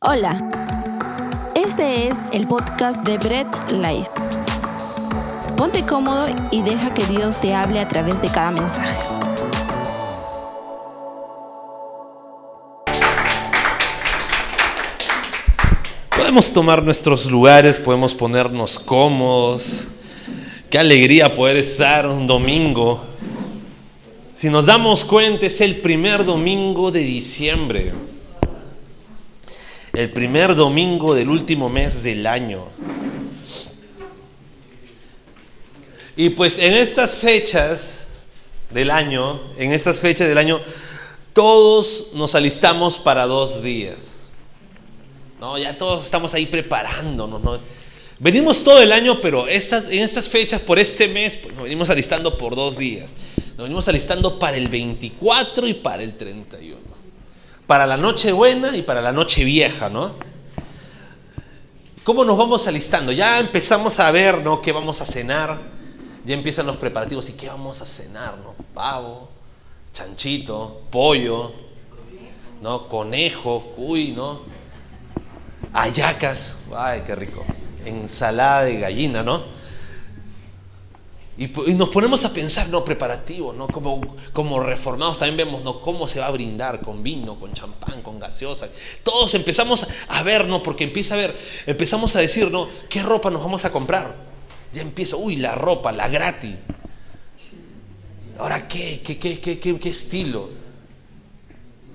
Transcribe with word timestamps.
Hola, 0.00 0.38
este 1.56 2.06
es 2.06 2.16
el 2.30 2.46
podcast 2.46 3.04
de 3.04 3.18
Bread 3.18 3.48
Life. 3.72 4.08
Ponte 5.56 5.84
cómodo 5.84 6.28
y 6.52 6.62
deja 6.62 6.94
que 6.94 7.04
Dios 7.06 7.40
te 7.40 7.52
hable 7.52 7.80
a 7.80 7.88
través 7.88 8.22
de 8.22 8.28
cada 8.28 8.52
mensaje. 8.52 8.96
Podemos 16.16 16.52
tomar 16.52 16.84
nuestros 16.84 17.26
lugares, 17.26 17.80
podemos 17.80 18.14
ponernos 18.14 18.78
cómodos. 18.78 19.88
Qué 20.70 20.78
alegría 20.78 21.34
poder 21.34 21.56
estar 21.56 22.06
un 22.06 22.24
domingo. 22.28 23.04
Si 24.30 24.48
nos 24.48 24.64
damos 24.64 25.04
cuenta, 25.04 25.46
es 25.46 25.60
el 25.60 25.80
primer 25.80 26.24
domingo 26.24 26.92
de 26.92 27.00
diciembre. 27.00 27.94
El 29.98 30.10
primer 30.10 30.54
domingo 30.54 31.12
del 31.12 31.28
último 31.28 31.68
mes 31.68 32.04
del 32.04 32.24
año. 32.28 32.66
Y 36.14 36.30
pues 36.30 36.60
en 36.60 36.72
estas 36.74 37.16
fechas 37.16 38.04
del 38.70 38.92
año, 38.92 39.40
en 39.56 39.72
estas 39.72 40.00
fechas 40.00 40.28
del 40.28 40.38
año, 40.38 40.60
todos 41.32 42.10
nos 42.14 42.36
alistamos 42.36 42.96
para 42.96 43.26
dos 43.26 43.60
días. 43.60 44.20
No, 45.40 45.58
ya 45.58 45.76
todos 45.76 46.04
estamos 46.04 46.32
ahí 46.32 46.46
preparándonos. 46.46 47.42
¿no? 47.42 47.58
Venimos 48.20 48.62
todo 48.62 48.80
el 48.80 48.92
año, 48.92 49.20
pero 49.20 49.48
estas, 49.48 49.90
en 49.90 50.04
estas 50.04 50.28
fechas, 50.28 50.60
por 50.60 50.78
este 50.78 51.08
mes, 51.08 51.34
pues 51.34 51.54
nos 51.54 51.64
venimos 51.64 51.90
alistando 51.90 52.38
por 52.38 52.54
dos 52.54 52.78
días. 52.78 53.16
Nos 53.56 53.64
venimos 53.64 53.88
alistando 53.88 54.38
para 54.38 54.56
el 54.58 54.68
24 54.68 55.66
y 55.66 55.74
para 55.74 56.04
el 56.04 56.16
31. 56.16 56.87
Para 57.68 57.86
la 57.86 57.98
noche 57.98 58.32
buena 58.32 58.74
y 58.74 58.80
para 58.80 59.02
la 59.02 59.12
noche 59.12 59.44
vieja, 59.44 59.90
¿no? 59.90 60.14
¿Cómo 62.02 62.24
nos 62.24 62.38
vamos 62.38 62.66
alistando? 62.66 63.12
Ya 63.12 63.38
empezamos 63.38 64.00
a 64.00 64.10
ver, 64.10 64.42
¿no? 64.42 64.62
¿Qué 64.62 64.72
vamos 64.72 65.02
a 65.02 65.04
cenar? 65.04 65.60
Ya 66.24 66.32
empiezan 66.32 66.66
los 66.66 66.78
preparativos. 66.78 67.28
¿Y 67.28 67.34
qué 67.34 67.48
vamos 67.48 67.82
a 67.82 67.84
cenar, 67.84 68.38
no? 68.38 68.54
Pavo, 68.72 69.28
chanchito, 69.92 70.80
pollo, 70.90 71.52
¿no? 72.62 72.88
Conejo, 72.88 73.60
cuy, 73.76 74.12
¿no? 74.12 74.40
Ayacas, 75.74 76.56
ay, 76.74 77.02
qué 77.04 77.14
rico. 77.16 77.44
Ensalada 77.84 78.64
de 78.64 78.78
gallina, 78.78 79.22
¿no? 79.22 79.42
Y, 81.38 81.46
nos 81.74 81.90
ponemos 81.90 82.24
a 82.24 82.32
pensar, 82.34 82.68
no, 82.68 82.84
preparativo, 82.84 83.52
¿no? 83.52 83.68
Como, 83.68 84.00
como 84.32 84.58
reformados 84.58 85.20
también 85.20 85.36
vemos, 85.36 85.62
¿no? 85.62 85.80
Cómo 85.80 86.08
se 86.08 86.18
va 86.18 86.26
a 86.26 86.30
brindar 86.32 86.80
con 86.80 87.04
vino, 87.04 87.38
con 87.38 87.52
champán, 87.54 88.02
con 88.02 88.18
gaseosa. 88.18 88.68
Todos 89.04 89.34
empezamos 89.34 89.86
a 90.08 90.22
ver, 90.24 90.48
¿no? 90.48 90.64
Porque 90.64 90.82
empieza 90.82 91.14
a 91.14 91.18
ver, 91.18 91.38
empezamos 91.66 92.16
a 92.16 92.18
decir, 92.18 92.50
¿no? 92.50 92.68
¿Qué 92.88 93.04
ropa 93.04 93.30
nos 93.30 93.40
vamos 93.40 93.64
a 93.64 93.70
comprar? 93.70 94.16
Ya 94.72 94.82
empieza, 94.82 95.14
uy, 95.14 95.36
la 95.36 95.54
ropa, 95.54 95.92
la 95.92 96.08
gratis. 96.08 96.56
Ahora, 98.36 98.66
¿qué, 98.66 99.00
qué, 99.00 99.16
qué, 99.16 99.40
qué, 99.40 99.60
qué, 99.60 99.78
qué 99.78 99.88
estilo? 99.90 100.50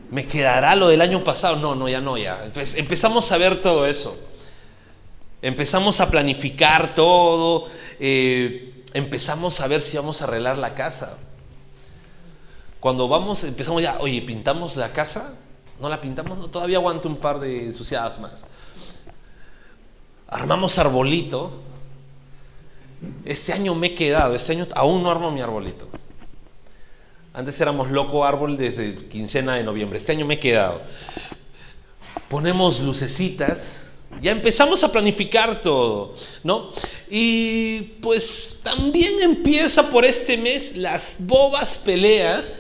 ¿Me 0.09 0.25
quedará 0.25 0.73
lo 0.77 0.87
del 0.87 1.01
año 1.01 1.21
pasado? 1.21 1.57
No, 1.57 1.75
no, 1.75 1.89
ya 1.89 1.99
no, 1.99 2.17
ya. 2.17 2.45
Entonces 2.45 2.75
empezamos 2.75 3.29
a 3.33 3.37
ver 3.37 3.59
todo 3.59 3.85
eso. 3.87 4.17
Empezamos 5.41 5.99
a 5.99 6.09
planificar 6.09 6.93
todo. 6.93 7.65
Eh, 7.99 8.72
empezamos 8.93 9.59
a 9.61 9.67
ver 9.67 9.81
si 9.81 9.97
vamos 9.97 10.21
a 10.21 10.25
arreglar 10.25 10.57
la 10.57 10.75
casa. 10.75 11.17
Cuando 12.79 13.07
vamos, 13.07 13.43
empezamos 13.43 13.81
ya, 13.81 13.97
oye, 13.99 14.21
¿pintamos 14.21 14.75
la 14.75 14.91
casa? 14.91 15.33
¿No 15.79 15.89
la 15.89 16.01
pintamos? 16.01 16.37
No, 16.37 16.49
todavía 16.49 16.77
aguanto 16.77 17.07
un 17.07 17.17
par 17.17 17.39
de 17.39 17.65
ensuciadas 17.65 18.19
más. 18.19 18.45
Armamos 20.27 20.77
arbolito. 20.77 21.61
Este 23.25 23.53
año 23.53 23.75
me 23.75 23.87
he 23.87 23.95
quedado, 23.95 24.35
este 24.35 24.53
año 24.53 24.67
aún 24.75 25.03
no 25.03 25.11
armo 25.11 25.31
mi 25.31 25.41
arbolito. 25.41 25.87
Antes 27.33 27.59
éramos 27.59 27.89
loco 27.89 28.25
árbol 28.25 28.57
desde 28.57 28.95
quincena 29.07 29.55
de 29.55 29.63
noviembre. 29.63 29.97
Este 29.97 30.11
año 30.11 30.25
me 30.25 30.35
he 30.35 30.39
quedado. 30.39 30.81
Ponemos 32.29 32.79
lucecitas. 32.79 33.87
Ya 34.21 34.31
empezamos 34.31 34.83
a 34.83 34.91
planificar 34.91 35.61
todo, 35.61 36.15
¿no? 36.43 36.71
Y 37.09 37.81
pues 38.01 38.61
también 38.63 39.19
empieza 39.21 39.89
por 39.89 40.05
este 40.05 40.37
mes 40.37 40.77
las 40.77 41.15
bobas 41.19 41.75
peleas 41.75 42.53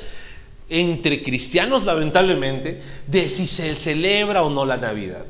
entre 0.69 1.23
cristianos, 1.23 1.85
lamentablemente, 1.85 2.81
de 3.07 3.29
si 3.29 3.47
se 3.47 3.75
celebra 3.75 4.43
o 4.43 4.49
no 4.49 4.65
la 4.65 4.77
Navidad. 4.77 5.25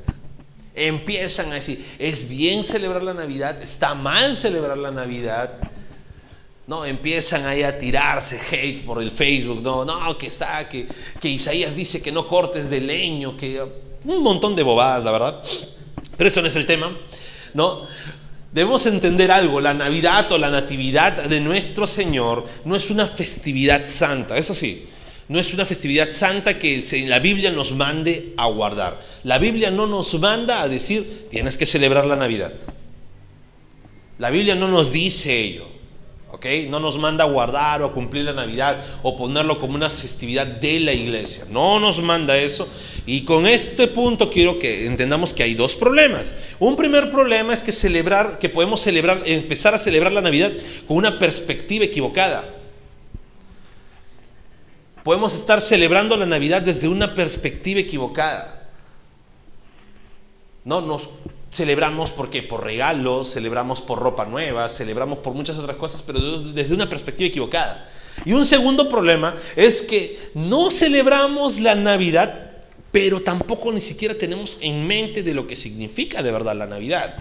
Empiezan 0.76 1.52
a 1.52 1.56
decir, 1.56 1.86
¿es 2.00 2.28
bien 2.28 2.64
celebrar 2.64 3.04
la 3.04 3.14
Navidad? 3.14 3.62
¿Está 3.62 3.94
mal 3.94 4.36
celebrar 4.36 4.78
la 4.78 4.92
Navidad? 4.92 5.58
No, 6.66 6.86
empiezan 6.86 7.46
ahí 7.46 7.62
a 7.62 7.78
tirarse 7.78 8.40
hate 8.52 8.86
por 8.86 9.02
el 9.02 9.12
Facebook, 9.12 9.62
no, 9.62 9.84
no, 9.84 10.18
que 10.18 10.28
está, 10.28 10.68
que, 10.70 10.88
que 11.20 11.28
Isaías 11.28 11.76
dice 11.76 12.02
que 12.02 12.12
no 12.12 12.28
cortes 12.28 12.70
de 12.70 12.80
leño, 12.80 13.36
que 13.36 13.62
un 14.06 14.24
montón 14.24 14.56
de 14.56 14.64
bobadas, 14.64 15.04
la 15.04 15.12
verdad. 15.12 15.44
Pero 16.18 16.28
eso 16.28 16.42
no 16.42 16.48
es 16.48 16.56
el 16.56 16.66
tema, 16.66 16.96
¿no? 17.54 17.88
Debemos 18.52 18.86
entender 18.86 19.32
algo, 19.32 19.60
la 19.60 19.74
Navidad 19.74 20.32
o 20.32 20.38
la 20.38 20.52
Natividad 20.52 21.24
de 21.24 21.42
nuestro 21.42 21.88
Señor 21.88 22.46
no 22.66 22.76
es 22.76 22.92
una 22.92 23.08
festividad 23.08 23.88
santa, 23.88 24.38
eso 24.38 24.54
sí, 24.54 24.86
no 25.28 25.40
es 25.40 25.54
una 25.56 25.66
festividad 25.66 26.12
santa 26.12 26.60
que 26.60 26.84
la 27.08 27.18
Biblia 27.18 27.50
nos 27.50 27.72
mande 27.72 28.34
a 28.38 28.46
guardar. 28.48 29.00
La 29.24 29.40
Biblia 29.40 29.72
no 29.72 29.88
nos 29.88 30.14
manda 30.20 30.62
a 30.62 30.70
decir, 30.70 31.28
tienes 31.32 31.58
que 31.58 31.66
celebrar 31.66 32.06
la 32.06 32.16
Navidad. 32.16 32.54
La 34.20 34.30
Biblia 34.30 34.54
no 34.54 34.68
nos 34.68 34.92
dice 34.92 35.40
ello. 35.40 35.73
No 36.70 36.80
nos 36.80 36.98
manda 36.98 37.24
a 37.24 37.28
guardar 37.28 37.82
o 37.82 37.86
a 37.86 37.94
cumplir 37.94 38.26
la 38.26 38.34
Navidad 38.34 38.78
o 39.02 39.16
ponerlo 39.16 39.60
como 39.60 39.76
una 39.76 39.90
festividad 39.90 40.46
de 40.46 40.80
la 40.82 40.94
iglesia. 40.94 41.46
No 41.50 41.80
nos 41.80 42.02
manda 42.02 42.38
eso. 42.38 42.68
Y 43.06 43.24
con 43.24 43.48
este 43.48 43.88
punto 43.88 44.30
quiero 44.30 44.60
que 44.60 44.86
entendamos 44.86 45.34
que 45.34 45.44
hay 45.44 45.54
dos 45.54 45.76
problemas. 45.76 46.36
Un 46.60 46.76
primer 46.76 47.12
problema 47.12 47.54
es 47.54 47.62
que 47.62 47.72
celebrar, 47.72 48.40
que 48.40 48.50
podemos 48.50 48.82
celebrar, 48.82 49.22
empezar 49.26 49.74
a 49.74 49.78
celebrar 49.78 50.12
la 50.12 50.22
Navidad 50.22 50.52
con 50.88 50.98
una 50.98 51.18
perspectiva 51.18 51.86
equivocada. 51.86 52.50
Podemos 55.04 55.36
estar 55.36 55.62
celebrando 55.62 56.16
la 56.18 56.26
Navidad 56.26 56.62
desde 56.62 56.88
una 56.88 57.14
perspectiva 57.16 57.80
equivocada. 57.80 58.70
No 60.64 60.82
nos 60.82 61.10
celebramos 61.54 62.12
porque 62.12 62.42
por 62.42 62.64
regalos, 62.64 63.32
celebramos 63.32 63.80
por 63.80 64.00
ropa 64.00 64.26
nueva, 64.26 64.68
celebramos 64.70 65.20
por 65.20 65.34
muchas 65.34 65.58
otras 65.58 65.78
cosas, 65.78 66.02
pero 66.02 66.20
desde 66.20 66.74
una 66.74 66.90
perspectiva 66.90 67.28
equivocada. 67.28 67.88
Y 68.26 68.34
un 68.34 68.44
segundo 68.44 68.90
problema 68.90 69.36
es 69.56 69.84
que 69.84 70.32
no 70.34 70.72
celebramos 70.72 71.60
la 71.60 71.76
Navidad, 71.76 72.52
pero 72.92 73.22
tampoco 73.22 73.72
ni 73.72 73.82
siquiera 73.82 74.16
tenemos 74.18 74.58
en 74.62 74.86
mente 74.88 75.22
de 75.22 75.34
lo 75.36 75.46
que 75.46 75.56
significa 75.56 76.24
de 76.24 76.32
verdad 76.32 76.56
la 76.56 76.66
Navidad. 76.66 77.16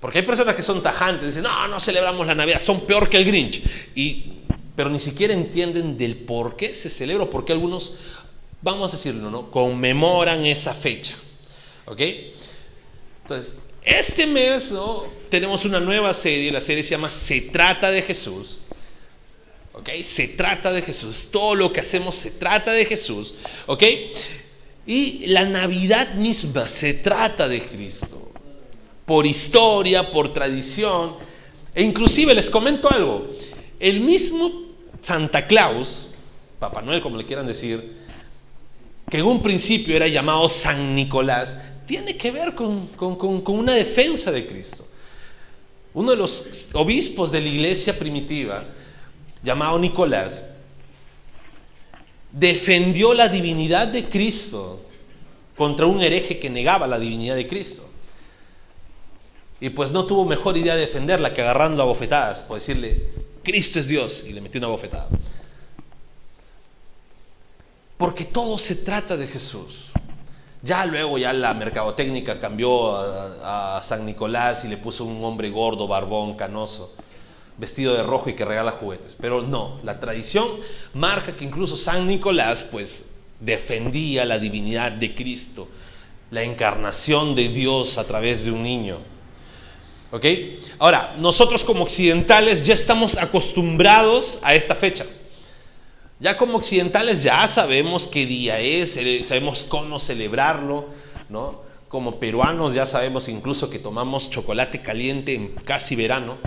Porque 0.00 0.18
hay 0.18 0.26
personas 0.26 0.54
que 0.54 0.62
son 0.62 0.82
tajantes, 0.82 1.28
dicen, 1.28 1.42
no, 1.42 1.68
no 1.68 1.78
celebramos 1.78 2.26
la 2.26 2.34
Navidad, 2.34 2.58
son 2.58 2.86
peor 2.86 3.10
que 3.10 3.18
el 3.18 3.26
Grinch. 3.26 3.62
Y, 3.94 4.32
pero 4.74 4.88
ni 4.88 5.00
siquiera 5.00 5.34
entienden 5.34 5.98
del 5.98 6.16
por 6.16 6.56
qué 6.56 6.74
se 6.74 6.88
celebra, 6.88 7.28
porque 7.28 7.52
algunos, 7.52 7.94
vamos 8.62 8.92
a 8.92 8.96
decirlo, 8.96 9.30
¿no? 9.30 9.50
conmemoran 9.50 10.44
esa 10.46 10.72
fecha. 10.74 11.16
¿Ok? 11.86 12.00
Entonces, 13.22 13.56
este 13.82 14.26
mes 14.26 14.72
tenemos 15.28 15.64
una 15.64 15.80
nueva 15.80 16.14
serie, 16.14 16.50
la 16.50 16.60
serie 16.60 16.82
se 16.82 16.90
llama 16.90 17.10
Se 17.10 17.40
trata 17.40 17.90
de 17.90 18.02
Jesús. 18.02 18.60
¿Ok? 19.74 19.90
Se 20.02 20.28
trata 20.28 20.72
de 20.72 20.82
Jesús. 20.82 21.28
Todo 21.30 21.54
lo 21.54 21.72
que 21.72 21.80
hacemos 21.80 22.14
se 22.14 22.30
trata 22.30 22.72
de 22.72 22.84
Jesús. 22.84 23.34
¿Ok? 23.66 23.82
Y 24.86 25.26
la 25.26 25.44
Navidad 25.44 26.14
misma 26.14 26.68
se 26.68 26.94
trata 26.94 27.48
de 27.48 27.60
Cristo. 27.62 28.32
Por 29.04 29.26
historia, 29.26 30.10
por 30.10 30.32
tradición. 30.32 31.16
E 31.74 31.82
inclusive 31.82 32.34
les 32.34 32.48
comento 32.48 32.90
algo. 32.90 33.28
El 33.80 34.00
mismo 34.00 34.64
Santa 35.00 35.46
Claus, 35.46 36.08
Papá 36.58 36.80
Noel 36.80 37.02
como 37.02 37.18
le 37.18 37.26
quieran 37.26 37.46
decir, 37.46 37.92
que 39.10 39.18
en 39.18 39.26
un 39.26 39.42
principio 39.42 39.94
era 39.94 40.08
llamado 40.08 40.48
San 40.48 40.94
Nicolás, 40.94 41.58
tiene 41.86 42.16
que 42.16 42.30
ver 42.30 42.54
con, 42.54 42.86
con, 42.88 43.16
con, 43.16 43.58
una 43.58 43.74
defensa 43.74 44.30
de 44.30 44.46
Cristo. 44.46 44.86
Uno 45.92 46.10
de 46.10 46.16
los 46.16 46.44
obispos 46.74 47.30
de 47.30 47.40
la 47.40 47.48
iglesia 47.48 47.98
primitiva, 47.98 48.64
llamado 49.42 49.78
Nicolás, 49.78 50.44
defendió 52.32 53.14
la 53.14 53.28
divinidad 53.28 53.88
de 53.88 54.08
Cristo 54.08 54.80
contra 55.56 55.86
un 55.86 56.00
hereje 56.00 56.38
que 56.38 56.50
negaba 56.50 56.86
la 56.86 56.98
divinidad 56.98 57.36
de 57.36 57.46
Cristo. 57.46 57.88
Y 59.60 59.70
pues 59.70 59.92
no 59.92 60.04
tuvo 60.04 60.24
mejor 60.24 60.56
idea 60.56 60.74
de 60.74 60.80
defenderla 60.80 61.32
que 61.32 61.42
agarrando 61.42 61.82
a 61.82 61.86
bofetadas, 61.86 62.42
por 62.42 62.56
decirle, 62.56 63.08
Cristo 63.42 63.78
es 63.78 63.88
Dios, 63.88 64.24
y 64.26 64.32
le 64.32 64.40
metió 64.40 64.58
una 64.58 64.68
bofetada. 64.68 65.08
Porque 67.96 68.24
todo 68.24 68.58
se 68.58 68.74
trata 68.76 69.16
de 69.16 69.26
Jesús. 69.26 69.92
Ya 70.64 70.86
luego 70.86 71.18
ya 71.18 71.34
la 71.34 71.52
mercadotecnia 71.52 72.38
cambió 72.38 72.96
a, 72.96 73.76
a, 73.76 73.82
San 73.82 74.06
Nicolás 74.06 74.64
y 74.64 74.68
le 74.68 74.78
puso 74.78 75.04
un 75.04 75.22
hombre 75.22 75.50
gordo, 75.50 75.86
barbón, 75.86 76.34
canoso, 76.34 76.94
vestido 77.58 77.94
de 77.94 78.02
rojo 78.02 78.30
y 78.30 78.34
que 78.34 78.46
regala 78.46 78.70
juguetes. 78.70 79.14
Pero 79.20 79.42
no, 79.42 79.78
la 79.82 80.00
tradición 80.00 80.48
marca 80.94 81.36
que 81.36 81.44
incluso 81.44 81.76
San 81.76 82.08
Nicolás 82.08 82.62
pues 82.62 83.10
defendía 83.40 84.24
la 84.24 84.38
divinidad 84.38 84.90
de 84.90 85.14
Cristo, 85.14 85.68
la 86.30 86.42
encarnación 86.42 87.34
de 87.34 87.48
Dios 87.50 87.98
a 87.98 88.04
través 88.04 88.44
de 88.44 88.50
un 88.50 88.62
niño. 88.62 88.98
¿Ok? 90.12 90.24
Ahora, 90.78 91.14
nosotros 91.18 91.62
como 91.62 91.84
occidentales 91.84 92.62
ya 92.62 92.72
estamos 92.72 93.18
acostumbrados 93.18 94.38
a 94.42 94.54
esta 94.54 94.74
fecha. 94.74 95.04
Ya 96.24 96.38
como 96.38 96.56
occidentales 96.56 97.22
ya 97.22 97.46
sabemos 97.46 98.08
qué 98.08 98.24
día 98.24 98.58
es, 98.58 98.98
sabemos 99.26 99.66
cómo 99.68 99.98
celebrarlo, 99.98 100.86
¿no? 101.28 101.60
Como 101.88 102.18
peruanos 102.18 102.72
ya 102.72 102.86
sabemos 102.86 103.28
incluso 103.28 103.68
que 103.68 103.78
tomamos 103.78 104.30
chocolate 104.30 104.80
caliente 104.80 105.34
en 105.34 105.48
casi 105.48 105.96
verano. 105.96 106.38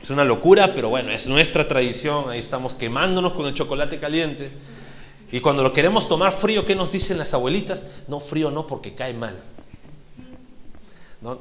Es 0.00 0.10
una 0.10 0.24
locura, 0.24 0.72
pero 0.72 0.88
bueno, 0.88 1.10
es 1.10 1.26
nuestra 1.26 1.66
tradición, 1.66 2.30
ahí 2.30 2.38
estamos 2.38 2.74
quemándonos 2.74 3.32
con 3.32 3.46
el 3.46 3.54
chocolate 3.54 3.98
caliente. 3.98 4.52
Y 5.32 5.40
cuando 5.40 5.64
lo 5.64 5.72
queremos 5.72 6.06
tomar 6.06 6.32
frío, 6.32 6.64
¿qué 6.64 6.76
nos 6.76 6.92
dicen 6.92 7.18
las 7.18 7.34
abuelitas? 7.34 7.86
No, 8.06 8.20
frío 8.20 8.52
no, 8.52 8.68
porque 8.68 8.94
cae 8.94 9.14
mal. 9.14 9.34
¿No? 11.22 11.40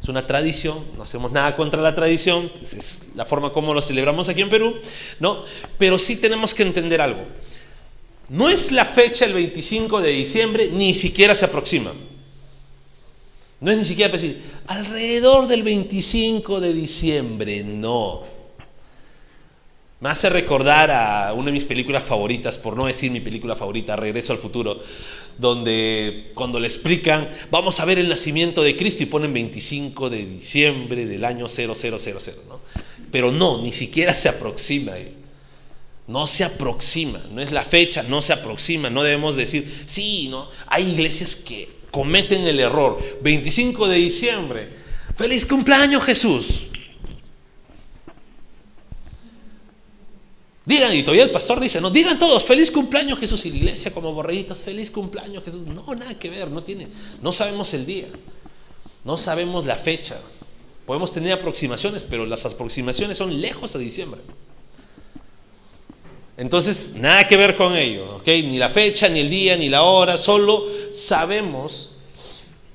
Es 0.00 0.08
una 0.08 0.26
tradición, 0.26 0.84
no 0.96 1.04
hacemos 1.04 1.30
nada 1.32 1.54
contra 1.54 1.80
la 1.80 1.94
tradición, 1.94 2.50
pues 2.58 2.74
es 2.74 3.02
la 3.14 3.24
forma 3.24 3.52
como 3.52 3.74
lo 3.74 3.82
celebramos 3.82 4.28
aquí 4.28 4.42
en 4.42 4.48
Perú, 4.48 4.76
¿no? 5.20 5.44
Pero 5.78 5.98
sí 5.98 6.16
tenemos 6.16 6.54
que 6.54 6.62
entender 6.62 7.00
algo. 7.00 7.24
No 8.28 8.48
es 8.48 8.72
la 8.72 8.84
fecha 8.84 9.26
el 9.26 9.34
25 9.34 10.00
de 10.00 10.10
diciembre, 10.10 10.70
ni 10.72 10.94
siquiera 10.94 11.34
se 11.34 11.44
aproxima. 11.44 11.92
No 13.60 13.70
es 13.70 13.78
ni 13.78 13.84
siquiera 13.84 14.12
decir, 14.12 14.42
alrededor 14.66 15.46
del 15.46 15.62
25 15.62 16.60
de 16.60 16.72
diciembre, 16.72 17.62
no. 17.62 18.24
Me 20.00 20.08
hace 20.08 20.28
recordar 20.30 20.90
a 20.90 21.32
una 21.32 21.46
de 21.46 21.52
mis 21.52 21.64
películas 21.64 22.02
favoritas, 22.02 22.58
por 22.58 22.76
no 22.76 22.86
decir 22.86 23.12
mi 23.12 23.20
película 23.20 23.54
favorita, 23.54 23.94
Regreso 23.94 24.32
al 24.32 24.38
Futuro, 24.40 24.80
donde 25.38 26.32
cuando 26.34 26.60
le 26.60 26.66
explican, 26.66 27.28
vamos 27.50 27.80
a 27.80 27.84
ver 27.84 27.98
el 27.98 28.08
nacimiento 28.08 28.62
de 28.62 28.76
Cristo 28.76 29.02
y 29.02 29.06
ponen 29.06 29.32
25 29.32 30.10
de 30.10 30.26
diciembre 30.26 31.06
del 31.06 31.24
año 31.24 31.48
0000, 31.48 31.74
¿no? 32.48 32.60
Pero 33.10 33.32
no, 33.32 33.62
ni 33.62 33.72
siquiera 33.72 34.14
se 34.14 34.28
aproxima. 34.28 34.92
No 36.08 36.26
se 36.26 36.44
aproxima, 36.44 37.20
no 37.30 37.40
es 37.40 37.52
la 37.52 37.62
fecha, 37.62 38.02
no 38.02 38.20
se 38.22 38.32
aproxima, 38.32 38.90
no 38.90 39.02
debemos 39.02 39.36
decir, 39.36 39.84
sí, 39.86 40.28
¿no? 40.28 40.48
Hay 40.66 40.90
iglesias 40.90 41.36
que 41.36 41.68
cometen 41.90 42.44
el 42.44 42.58
error. 42.58 43.00
25 43.22 43.86
de 43.86 43.96
diciembre, 43.96 44.68
feliz 45.16 45.46
cumpleaños 45.46 46.02
Jesús. 46.02 46.64
Digan, 50.64 50.94
y 50.94 51.02
todavía 51.02 51.24
el 51.24 51.30
pastor 51.30 51.58
dice, 51.58 51.80
no, 51.80 51.90
digan 51.90 52.18
todos, 52.18 52.44
feliz 52.44 52.70
cumpleaños 52.70 53.18
Jesús 53.18 53.44
y 53.46 53.50
la 53.50 53.56
iglesia 53.56 53.92
como 53.92 54.12
borreguitos, 54.12 54.62
feliz 54.62 54.90
cumpleaños 54.90 55.44
Jesús. 55.44 55.66
No, 55.66 55.94
nada 55.94 56.16
que 56.18 56.30
ver, 56.30 56.50
no 56.50 56.62
tiene, 56.62 56.86
no 57.20 57.32
sabemos 57.32 57.74
el 57.74 57.84
día, 57.84 58.08
no 59.04 59.16
sabemos 59.16 59.66
la 59.66 59.76
fecha. 59.76 60.20
Podemos 60.86 61.12
tener 61.12 61.32
aproximaciones, 61.32 62.04
pero 62.08 62.26
las 62.26 62.44
aproximaciones 62.44 63.16
son 63.16 63.40
lejos 63.40 63.74
a 63.74 63.78
diciembre. 63.78 64.20
Entonces, 66.36 66.92
nada 66.94 67.26
que 67.26 67.36
ver 67.36 67.56
con 67.56 67.76
ello, 67.76 68.16
¿ok? 68.16 68.26
Ni 68.26 68.58
la 68.58 68.68
fecha, 68.68 69.08
ni 69.08 69.20
el 69.20 69.30
día, 69.30 69.56
ni 69.56 69.68
la 69.68 69.82
hora, 69.82 70.16
solo 70.16 70.64
sabemos, 70.92 71.96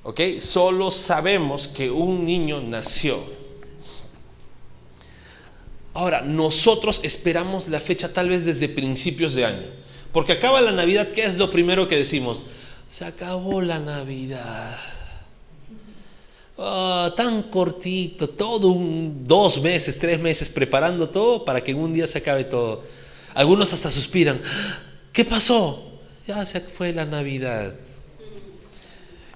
¿ok? 0.03 0.21
Solo 0.39 0.91
sabemos 0.91 1.67
que 1.67 1.89
un 1.89 2.23
niño 2.23 2.61
nació. 2.61 3.36
Ahora, 5.97 6.21
nosotros 6.21 6.99
esperamos 7.01 7.69
la 7.69 7.79
fecha 7.79 8.13
tal 8.13 8.29
vez 8.29 8.45
desde 8.45 8.69
principios 8.69 9.33
de 9.33 9.45
año. 9.45 9.65
Porque 10.11 10.33
acaba 10.33 10.61
la 10.61 10.71
Navidad, 10.71 11.07
¿qué 11.07 11.23
es 11.23 11.39
lo 11.39 11.49
primero 11.49 11.87
que 11.87 11.97
decimos? 11.97 12.43
Se 12.87 13.03
acabó 13.03 13.61
la 13.61 13.79
Navidad. 13.79 14.77
Ah, 16.55 17.11
tan 17.17 17.41
cortito, 17.41 18.29
todo 18.29 18.67
un 18.67 19.23
dos 19.25 19.59
meses, 19.59 19.97
tres 19.97 20.19
meses 20.19 20.49
preparando 20.49 21.09
todo 21.09 21.43
para 21.43 21.63
que 21.63 21.71
en 21.71 21.79
un 21.79 21.91
día 21.91 22.05
se 22.05 22.19
acabe 22.19 22.43
todo. 22.43 22.83
Algunos 23.33 23.73
hasta 23.73 23.89
suspiran. 23.89 24.39
¿Qué 25.11 25.25
pasó? 25.25 25.83
Ya 26.27 26.45
se 26.45 26.61
fue 26.61 26.93
la 26.93 27.05
Navidad. 27.05 27.73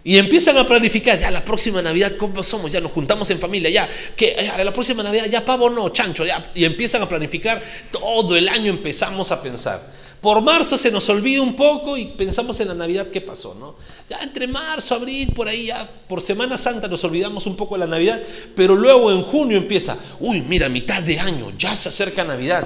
Y 0.04 0.18
empiezan 0.18 0.58
a 0.58 0.66
planificar, 0.66 1.20
ya 1.20 1.30
la 1.30 1.46
próxima 1.46 1.82
Navidad, 1.82 2.14
¿cómo 2.18 2.44
somos? 2.44 2.72
Ya 2.72 2.82
nos 2.82 2.92
juntamos 2.92 3.30
en 3.30 3.40
familia, 3.40 3.70
ya, 3.70 3.90
que 4.16 4.36
la 4.64 4.74
próxima 4.74 5.04
Navidad, 5.04 5.28
ya 5.30 5.46
pavo 5.46 5.70
no, 5.70 5.90
chancho, 5.90 6.26
ya. 6.26 6.52
Y 6.56 6.66
empiezan 6.66 7.04
a 7.04 7.10
planificar, 7.10 7.62
todo 7.92 8.36
el 8.36 8.50
año 8.50 8.72
empezamos 8.72 9.32
a 9.32 9.44
pensar. 9.44 10.02
Por 10.20 10.42
marzo 10.42 10.78
se 10.78 10.92
nos 10.92 11.08
olvida 11.10 11.42
un 11.42 11.56
poco 11.56 11.98
y 11.98 12.06
pensamos 12.06 12.60
en 12.60 12.70
la 12.70 12.76
Navidad, 12.76 13.08
¿qué 13.08 13.22
pasó? 13.22 13.56
No? 13.56 13.76
Ya 14.10 14.20
entre 14.22 14.48
marzo, 14.48 14.96
abril, 14.96 15.34
por 15.34 15.48
ahí, 15.48 15.68
ya 15.68 15.90
por 16.08 16.22
Semana 16.22 16.58
Santa 16.58 16.88
nos 16.88 17.04
olvidamos 17.04 17.46
un 17.46 17.56
poco 17.56 17.76
de 17.76 17.80
la 17.80 17.88
Navidad, 17.88 18.22
pero 18.56 18.76
luego 18.76 19.12
en 19.12 19.22
junio 19.24 19.58
empieza, 19.58 19.98
uy, 20.20 20.42
mira, 20.42 20.70
mitad 20.70 21.02
de 21.02 21.20
año, 21.20 21.54
ya 21.58 21.76
se 21.76 21.90
acerca 21.90 22.24
Navidad. 22.24 22.66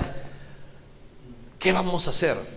¿Qué 1.60 1.74
vamos 1.74 2.08
a 2.08 2.10
hacer? 2.12 2.55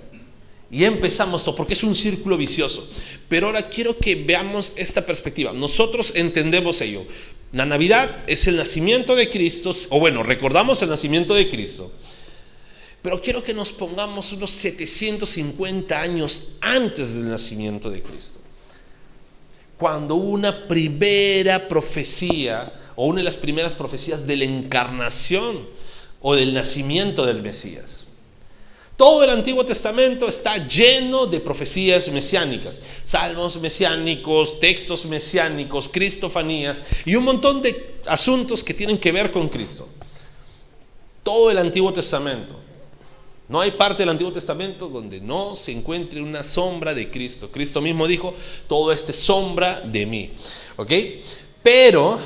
Y 0.71 0.85
empezamos 0.85 1.45
todo, 1.45 1.55
porque 1.55 1.73
es 1.73 1.83
un 1.83 1.95
círculo 1.95 2.37
vicioso. 2.37 2.89
Pero 3.29 3.47
ahora 3.47 3.69
quiero 3.69 3.97
que 3.97 4.15
veamos 4.15 4.73
esta 4.77 5.07
perspectiva. 5.07 5.53
Nosotros 5.53 6.13
entendemos 6.15 6.81
ello. 6.81 7.05
La 7.53 7.65
Navidad 7.65 8.25
es 8.27 8.47
el 8.47 8.57
nacimiento 8.57 9.17
de 9.17 9.31
Cristo, 9.31 9.73
o 9.89 9.99
bueno, 9.99 10.23
recordamos 10.23 10.83
el 10.83 10.91
nacimiento 10.91 11.35
de 11.35 11.49
Cristo. 11.49 11.91
Pero 13.01 13.23
quiero 13.23 13.43
que 13.43 13.55
nos 13.55 13.73
pongamos 13.73 14.33
unos 14.33 14.51
750 14.51 15.99
años 15.99 16.57
antes 16.61 17.15
del 17.15 17.29
nacimiento 17.29 17.91
de 17.91 18.03
Cristo. 18.03 18.41
Cuando 19.79 20.17
una 20.17 20.67
primera 20.69 21.69
profecía, 21.69 22.73
o 22.97 23.07
una 23.07 23.19
de 23.19 23.25
las 23.25 23.37
primeras 23.37 23.75
profecías 23.75 24.27
de 24.27 24.37
la 24.37 24.45
encarnación 24.45 25.69
o 26.21 26.35
del 26.35 26.53
nacimiento 26.53 27.25
del 27.25 27.43
Mesías. 27.43 28.08
Todo 28.99 29.23
el 29.23 29.31
Antiguo 29.31 29.65
Testamento 29.65 30.29
está 30.29 30.67
lleno 30.67 31.25
de 31.27 31.39
profecías 31.39 32.09
mesiánicas, 32.09 32.81
salmos 33.05 33.57
mesiánicos, 33.61 34.59
textos 34.59 35.05
mesiánicos, 35.05 35.89
cristofanías 35.89 36.83
y 37.05 37.15
un 37.15 37.23
montón 37.23 37.63
de 37.63 38.01
asuntos 38.07 38.65
que 38.65 38.75
tienen 38.75 38.99
que 38.99 39.13
ver 39.13 39.31
con 39.31 39.49
Cristo. 39.49 39.89
Todo 41.23 41.49
el 41.49 41.59
Antiguo 41.59 41.93
Testamento. 41.93 42.57
No 43.49 43.61
hay 43.61 43.71
parte 43.71 44.03
del 44.03 44.09
Antiguo 44.09 44.33
Testamento 44.33 44.89
donde 44.89 45.21
no 45.21 45.55
se 45.55 45.71
encuentre 45.71 46.21
una 46.21 46.43
sombra 46.43 46.93
de 46.93 47.09
Cristo. 47.09 47.53
Cristo 47.53 47.81
mismo 47.81 48.09
dijo, 48.09 48.35
todo 48.67 48.91
este 48.91 49.13
sombra 49.13 49.81
de 49.81 50.07
mí. 50.07 50.33
¿Ok? 50.77 50.93
Pero 51.63 52.19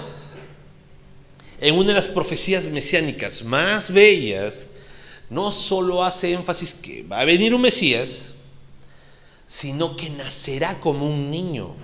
en 1.61 1.75
una 1.75 1.89
de 1.89 1.95
las 1.97 2.09
profecías 2.09 2.67
mesiánicas 2.67 3.45
más 3.45 3.93
bellas, 3.93 4.69
no 5.33 5.51
solo 5.51 6.05
hace 6.05 6.33
énfasis 6.33 6.75
que 6.75 7.03
va 7.03 7.21
a 7.21 7.25
venir 7.25 7.55
un 7.55 7.63
Mesías, 7.63 8.33
sino 9.47 9.97
que 9.97 10.11
nacerá 10.11 10.79
como 10.79 11.09
un 11.09 11.31
niño. 11.31 11.75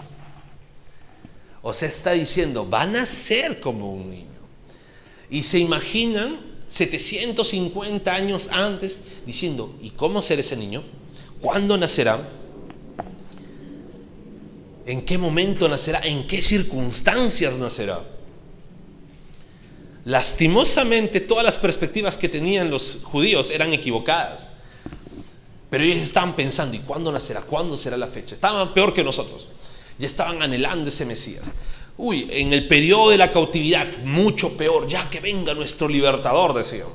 O 1.62 1.72
sea, 1.72 1.88
está 1.88 2.12
diciendo, 2.12 2.68
va 2.68 2.82
a 2.82 2.86
nacer 2.86 3.58
como 3.60 3.94
un 3.94 4.10
niño. 4.10 4.28
Y 5.30 5.42
se 5.44 5.58
imaginan 5.58 6.40
750 6.68 8.14
años 8.14 8.50
antes 8.52 9.00
diciendo, 9.24 9.74
¿y 9.80 9.90
cómo 9.90 10.20
será 10.20 10.42
ese 10.42 10.56
niño? 10.56 10.82
¿Cuándo 11.40 11.78
nacerá? 11.78 12.28
¿En 14.84 15.02
qué 15.02 15.16
momento 15.16 15.68
nacerá? 15.68 16.00
¿En 16.00 16.26
qué 16.26 16.42
circunstancias 16.42 17.58
nacerá? 17.58 18.04
Lastimosamente 20.04 21.20
todas 21.20 21.44
las 21.44 21.58
perspectivas 21.58 22.16
que 22.16 22.28
tenían 22.28 22.70
los 22.70 22.98
judíos 23.02 23.50
eran 23.50 23.72
equivocadas. 23.72 24.52
Pero 25.70 25.84
ellos 25.84 25.98
estaban 25.98 26.34
pensando, 26.34 26.76
¿y 26.76 26.80
cuándo 26.80 27.12
nacerá? 27.12 27.42
¿Cuándo 27.42 27.76
será 27.76 27.96
la 27.96 28.06
fecha? 28.06 28.34
Estaban 28.34 28.72
peor 28.72 28.94
que 28.94 29.04
nosotros. 29.04 29.50
Ya 29.98 30.06
estaban 30.06 30.42
anhelando 30.42 30.88
ese 30.88 31.04
Mesías. 31.04 31.52
Uy, 31.98 32.28
en 32.30 32.52
el 32.52 32.68
periodo 32.68 33.10
de 33.10 33.18
la 33.18 33.30
cautividad, 33.30 33.98
mucho 33.98 34.56
peor, 34.56 34.86
ya 34.86 35.10
que 35.10 35.20
venga 35.20 35.52
nuestro 35.54 35.88
libertador, 35.88 36.54
decían. 36.54 36.88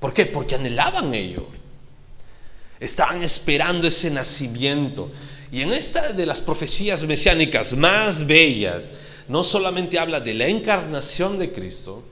¿Por 0.00 0.12
qué? 0.12 0.26
Porque 0.26 0.54
anhelaban 0.54 1.12
ello. 1.14 1.46
Estaban 2.80 3.22
esperando 3.22 3.86
ese 3.86 4.10
nacimiento. 4.10 5.10
Y 5.52 5.60
en 5.60 5.72
esta 5.72 6.12
de 6.12 6.26
las 6.26 6.40
profecías 6.40 7.04
mesiánicas 7.04 7.76
más 7.76 8.26
bellas, 8.26 8.84
no 9.28 9.44
solamente 9.44 9.98
habla 9.98 10.20
de 10.20 10.34
la 10.34 10.46
encarnación 10.46 11.38
de 11.38 11.52
Cristo, 11.52 12.04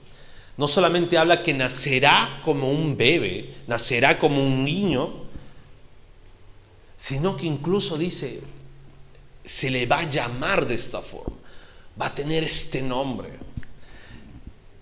no 0.57 0.67
solamente 0.67 1.17
habla 1.17 1.43
que 1.43 1.53
nacerá 1.53 2.41
como 2.43 2.71
un 2.71 2.95
bebé, 2.95 3.53
nacerá 3.67 4.17
como 4.17 4.41
un 4.41 4.63
niño, 4.63 5.25
sino 6.97 7.35
que 7.35 7.45
incluso 7.45 7.97
dice, 7.97 8.41
se 9.43 9.69
le 9.69 9.85
va 9.85 9.99
a 9.99 10.09
llamar 10.09 10.65
de 10.65 10.75
esta 10.75 11.01
forma, 11.01 11.35
va 11.99 12.07
a 12.07 12.15
tener 12.15 12.43
este 12.43 12.81
nombre. 12.81 13.45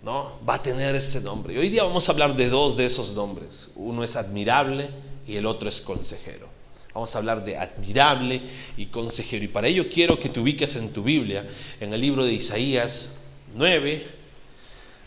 ¿No? 0.03 0.37
Va 0.47 0.55
a 0.55 0.61
tener 0.61 0.95
este 0.95 1.21
nombre. 1.21 1.53
Y 1.53 1.57
hoy 1.57 1.69
día 1.69 1.85
vamos 1.85 2.09
a 2.09 2.11
hablar 2.11 2.35
de 2.35 2.49
dos 2.49 2.75
de 2.75 2.85
esos 2.85 3.13
nombres. 3.13 3.71
Uno 3.75 4.03
es 4.03 4.17
admirable 4.17 4.89
y 5.25 5.37
el 5.37 5.45
otro 5.45 5.69
es 5.69 5.79
consejero. 5.79 6.52
Vamos 6.93 7.15
a 7.15 7.17
hablar 7.17 7.43
de 7.43 7.57
admirable 7.57 8.41
y 8.77 8.85
consejero. 8.87 9.43
Y 9.43 9.47
para 9.47 9.67
ello 9.67 9.89
quiero 9.89 10.19
que 10.19 10.29
te 10.29 10.39
ubiques 10.39 10.75
en 10.75 10.93
tu 10.93 11.01
Biblia, 11.01 11.47
en 11.79 11.91
el 11.93 11.99
libro 11.99 12.23
de 12.23 12.33
Isaías 12.33 13.13
9, 13.55 14.05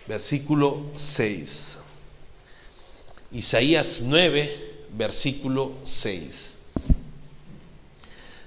versículo 0.09 0.87
6. 0.97 1.81
Isaías 3.31 4.03
9, 4.05 4.75
versículo 4.97 5.75
6. 5.85 6.57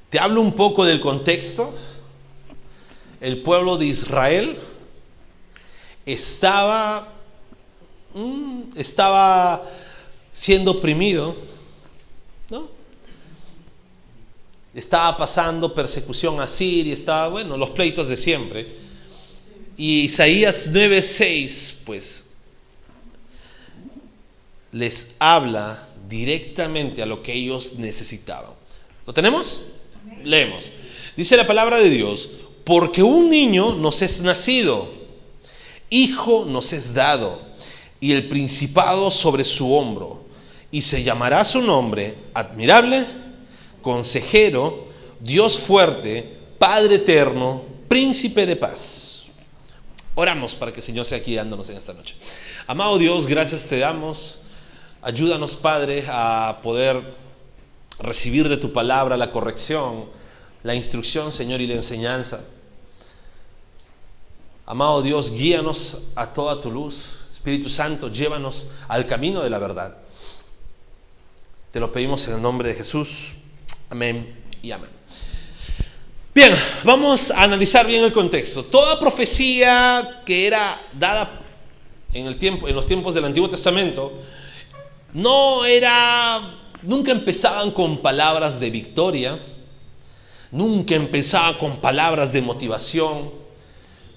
Te 0.09 0.19
hablo 0.19 0.41
un 0.41 0.53
poco 0.53 0.85
del 0.85 0.99
contexto. 0.99 1.73
El 3.21 3.41
pueblo 3.41 3.77
de 3.77 3.85
Israel 3.85 4.59
estaba, 6.05 7.13
mm, 8.13 8.61
estaba 8.75 9.63
siendo 10.31 10.71
oprimido, 10.71 11.35
¿no? 12.49 12.78
Estaba 14.79 15.17
pasando 15.17 15.75
persecución 15.75 16.39
a 16.39 16.47
Siria, 16.47 16.93
estaba, 16.93 17.27
bueno, 17.27 17.57
los 17.57 17.71
pleitos 17.71 18.07
de 18.07 18.15
siempre. 18.15 18.65
Y 19.75 20.03
Isaías 20.05 20.71
9:6, 20.71 21.75
pues, 21.85 22.29
les 24.71 25.15
habla 25.19 25.85
directamente 26.07 27.01
a 27.01 27.05
lo 27.05 27.21
que 27.21 27.33
ellos 27.33 27.75
necesitaban. 27.75 28.51
¿Lo 29.05 29.13
tenemos? 29.13 29.67
Leemos. 30.23 30.71
Dice 31.17 31.35
la 31.35 31.45
palabra 31.45 31.79
de 31.79 31.89
Dios, 31.89 32.29
porque 32.63 33.03
un 33.03 33.29
niño 33.29 33.75
nos 33.75 34.01
es 34.01 34.21
nacido, 34.21 34.93
hijo 35.89 36.45
nos 36.45 36.71
es 36.71 36.93
dado, 36.93 37.41
y 37.99 38.13
el 38.13 38.29
principado 38.29 39.11
sobre 39.11 39.43
su 39.43 39.73
hombro, 39.73 40.23
y 40.71 40.81
se 40.81 41.03
llamará 41.03 41.43
su 41.43 41.61
nombre 41.61 42.15
admirable, 42.33 43.18
consejero, 43.81 44.87
Dios 45.19 45.59
fuerte, 45.59 46.37
Padre 46.57 46.95
eterno, 46.95 47.63
príncipe 47.87 48.45
de 48.45 48.55
paz. 48.55 49.25
Oramos 50.15 50.55
para 50.55 50.73
que 50.73 50.79
el 50.79 50.85
Señor 50.85 51.05
sea 51.05 51.17
aquí 51.17 51.35
dándonos 51.35 51.69
en 51.69 51.77
esta 51.77 51.93
noche. 51.93 52.15
Amado 52.67 52.97
Dios, 52.97 53.25
gracias 53.25 53.67
te 53.67 53.79
damos. 53.79 54.39
Ayúdanos, 55.01 55.55
Padre, 55.55 56.05
a 56.09 56.59
poder 56.61 57.15
recibir 57.99 58.49
de 58.49 58.57
tu 58.57 58.73
palabra 58.73 59.15
la 59.15 59.31
corrección, 59.31 60.05
la 60.63 60.75
instrucción, 60.75 61.31
Señor, 61.31 61.61
y 61.61 61.67
la 61.67 61.75
enseñanza. 61.75 62.43
Amado 64.65 65.01
Dios, 65.01 65.31
guíanos 65.31 66.03
a 66.15 66.33
toda 66.33 66.59
tu 66.59 66.69
luz. 66.69 67.15
Espíritu 67.31 67.69
Santo, 67.69 68.09
llévanos 68.09 68.67
al 68.89 69.07
camino 69.07 69.41
de 69.41 69.49
la 69.49 69.57
verdad. 69.57 69.97
Te 71.71 71.79
lo 71.79 71.91
pedimos 71.91 72.27
en 72.27 72.35
el 72.35 72.41
nombre 72.41 72.67
de 72.67 72.75
Jesús. 72.75 73.35
Amén 73.89 74.35
y 74.61 74.71
amén. 74.71 74.89
Bien, 76.35 76.53
vamos 76.83 77.31
a 77.31 77.43
analizar 77.43 77.87
bien 77.87 78.03
el 78.03 78.13
contexto. 78.13 78.63
Toda 78.63 78.99
profecía 78.99 80.21
que 80.25 80.45
era 80.45 80.79
dada 80.93 81.41
en, 82.13 82.27
el 82.27 82.37
tiempo, 82.37 82.67
en 82.67 82.75
los 82.75 82.85
tiempos 82.85 83.15
del 83.15 83.25
Antiguo 83.25 83.49
Testamento 83.49 84.13
no 85.11 85.65
era, 85.65 86.39
nunca 86.83 87.11
empezaban 87.11 87.71
con 87.71 88.03
palabras 88.03 88.59
de 88.59 88.69
victoria, 88.69 89.39
nunca 90.51 90.93
empezaba 90.93 91.57
con 91.57 91.77
palabras 91.77 92.31
de 92.31 92.43
motivación, 92.43 93.31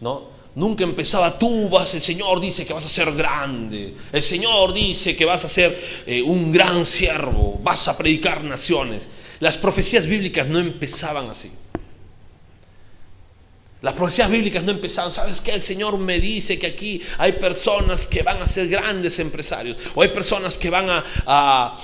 ¿no? 0.00 0.31
Nunca 0.54 0.84
empezaba, 0.84 1.38
tú 1.38 1.70
vas, 1.70 1.94
el 1.94 2.02
Señor 2.02 2.38
dice 2.38 2.66
que 2.66 2.74
vas 2.74 2.84
a 2.84 2.88
ser 2.90 3.12
grande, 3.12 3.94
el 4.12 4.22
Señor 4.22 4.74
dice 4.74 5.16
que 5.16 5.24
vas 5.24 5.44
a 5.46 5.48
ser 5.48 6.02
eh, 6.06 6.20
un 6.20 6.52
gran 6.52 6.84
siervo, 6.84 7.58
vas 7.62 7.88
a 7.88 7.96
predicar 7.96 8.44
naciones. 8.44 9.08
Las 9.40 9.56
profecías 9.56 10.06
bíblicas 10.06 10.46
no 10.46 10.58
empezaban 10.58 11.30
así. 11.30 11.50
Las 13.82 13.94
profecías 13.94 14.30
bíblicas 14.30 14.62
no 14.62 14.70
empezaban, 14.70 15.10
¿sabes 15.10 15.40
qué? 15.40 15.54
El 15.54 15.60
Señor 15.60 15.98
me 15.98 16.20
dice 16.20 16.56
que 16.56 16.68
aquí 16.68 17.02
hay 17.18 17.32
personas 17.32 18.06
que 18.06 18.22
van 18.22 18.40
a 18.40 18.46
ser 18.46 18.68
grandes 18.68 19.18
empresarios, 19.18 19.76
o 19.94 20.02
hay 20.02 20.10
personas 20.10 20.56
que 20.56 20.70
van 20.70 20.86
a, 20.88 21.80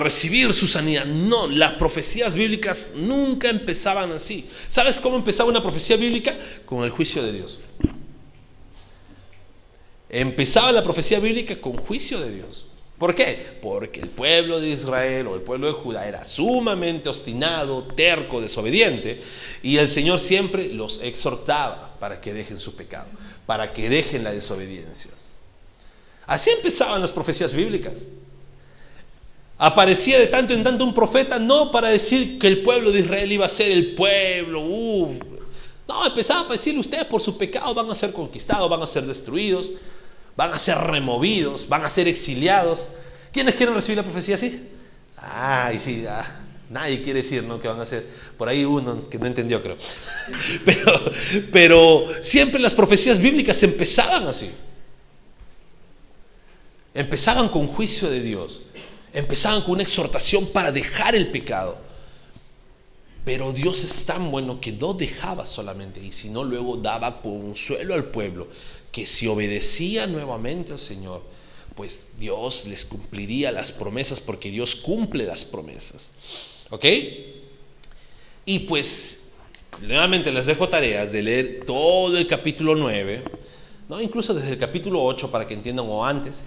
recibir 0.00 0.52
su 0.52 0.66
sanidad. 0.66 1.04
No, 1.04 1.46
las 1.48 1.72
profecías 1.72 2.34
bíblicas 2.34 2.90
nunca 2.94 3.50
empezaban 3.50 4.12
así. 4.12 4.48
¿Sabes 4.68 5.00
cómo 5.00 5.16
empezaba 5.16 5.50
una 5.50 5.62
profecía 5.62 5.96
bíblica? 5.96 6.34
Con 6.64 6.82
el 6.84 6.90
juicio 6.90 7.22
de 7.22 7.32
Dios. 7.32 7.60
Empezaba 10.08 10.72
la 10.72 10.82
profecía 10.82 11.18
bíblica 11.18 11.60
con 11.60 11.76
juicio 11.76 12.20
de 12.20 12.34
Dios. 12.34 12.66
¿Por 12.98 13.14
qué? 13.14 13.58
Porque 13.60 14.00
el 14.00 14.08
pueblo 14.08 14.60
de 14.60 14.68
Israel 14.68 15.26
o 15.26 15.34
el 15.34 15.42
pueblo 15.42 15.66
de 15.66 15.72
Judá 15.72 16.06
era 16.06 16.24
sumamente 16.24 17.08
obstinado, 17.08 17.82
terco, 17.88 18.40
desobediente, 18.40 19.20
y 19.62 19.78
el 19.78 19.88
Señor 19.88 20.20
siempre 20.20 20.70
los 20.70 21.00
exhortaba 21.02 21.96
para 21.98 22.20
que 22.20 22.32
dejen 22.32 22.60
su 22.60 22.76
pecado, 22.76 23.08
para 23.46 23.72
que 23.72 23.88
dejen 23.88 24.22
la 24.22 24.32
desobediencia. 24.32 25.10
Así 26.26 26.50
empezaban 26.50 27.00
las 27.00 27.10
profecías 27.10 27.52
bíblicas. 27.52 28.06
Aparecía 29.56 30.18
de 30.18 30.26
tanto 30.26 30.52
en 30.52 30.64
tanto 30.64 30.84
un 30.84 30.92
profeta, 30.92 31.38
no 31.38 31.70
para 31.70 31.88
decir 31.88 32.38
que 32.38 32.48
el 32.48 32.62
pueblo 32.62 32.90
de 32.90 33.00
Israel 33.00 33.30
iba 33.30 33.46
a 33.46 33.48
ser 33.48 33.70
el 33.70 33.94
pueblo, 33.94 34.60
no, 35.86 36.06
empezaba 36.06 36.48
a 36.48 36.52
decir 36.52 36.78
ustedes 36.78 37.04
por 37.04 37.20
su 37.20 37.36
pecado 37.36 37.74
van 37.74 37.90
a 37.90 37.94
ser 37.94 38.12
conquistados, 38.12 38.68
van 38.70 38.82
a 38.82 38.86
ser 38.86 39.04
destruidos, 39.06 39.72
van 40.36 40.52
a 40.52 40.58
ser 40.58 40.78
removidos, 40.78 41.68
van 41.68 41.84
a 41.84 41.90
ser 41.90 42.08
exiliados. 42.08 42.90
¿Quiénes 43.32 43.54
quieren 43.54 43.74
recibir 43.74 43.98
la 43.98 44.02
profecía 44.02 44.36
así? 44.36 44.68
Ay, 45.16 45.78
sí, 45.78 46.04
ah, 46.08 46.24
nadie 46.70 47.02
quiere 47.02 47.20
decir 47.20 47.44
¿no? 47.44 47.60
que 47.60 47.68
van 47.68 47.80
a 47.80 47.86
ser, 47.86 48.06
por 48.38 48.48
ahí 48.48 48.64
uno 48.64 49.04
que 49.08 49.18
no 49.18 49.26
entendió 49.26 49.62
creo. 49.62 49.76
Pero, 50.64 51.12
pero 51.52 52.06
siempre 52.22 52.58
las 52.58 52.72
profecías 52.72 53.18
bíblicas 53.18 53.62
empezaban 53.62 54.26
así. 54.26 54.50
Empezaban 56.94 57.48
con 57.48 57.66
juicio 57.66 58.08
de 58.08 58.20
Dios 58.20 58.62
empezaban 59.14 59.62
con 59.62 59.72
una 59.72 59.82
exhortación 59.82 60.46
para 60.48 60.72
dejar 60.72 61.14
el 61.14 61.28
pecado. 61.28 61.78
Pero 63.24 63.52
Dios 63.52 63.84
es 63.84 64.04
tan 64.04 64.30
bueno 64.30 64.60
que 64.60 64.72
no 64.72 64.92
dejaba 64.92 65.46
solamente 65.46 66.04
y 66.04 66.12
sino 66.12 66.44
luego 66.44 66.76
daba 66.76 67.22
consuelo 67.22 67.94
al 67.94 68.06
pueblo, 68.06 68.48
que 68.92 69.06
si 69.06 69.26
obedecía 69.26 70.06
nuevamente 70.06 70.72
al 70.72 70.78
Señor, 70.78 71.22
pues 71.74 72.10
Dios 72.18 72.66
les 72.66 72.84
cumpliría 72.84 73.50
las 73.50 73.72
promesas, 73.72 74.20
porque 74.20 74.50
Dios 74.50 74.74
cumple 74.74 75.24
las 75.24 75.44
promesas. 75.44 76.12
¿Ok? 76.70 76.84
Y 78.44 78.58
pues, 78.60 79.22
nuevamente 79.80 80.30
les 80.30 80.46
dejo 80.46 80.68
tareas 80.68 81.10
de 81.10 81.22
leer 81.22 81.62
todo 81.66 82.18
el 82.18 82.26
capítulo 82.26 82.74
9, 82.74 83.24
¿no? 83.88 84.00
incluso 84.02 84.34
desde 84.34 84.50
el 84.50 84.58
capítulo 84.58 85.02
8 85.02 85.30
para 85.30 85.46
que 85.46 85.54
entiendan 85.54 85.86
o 85.88 86.04
antes 86.04 86.46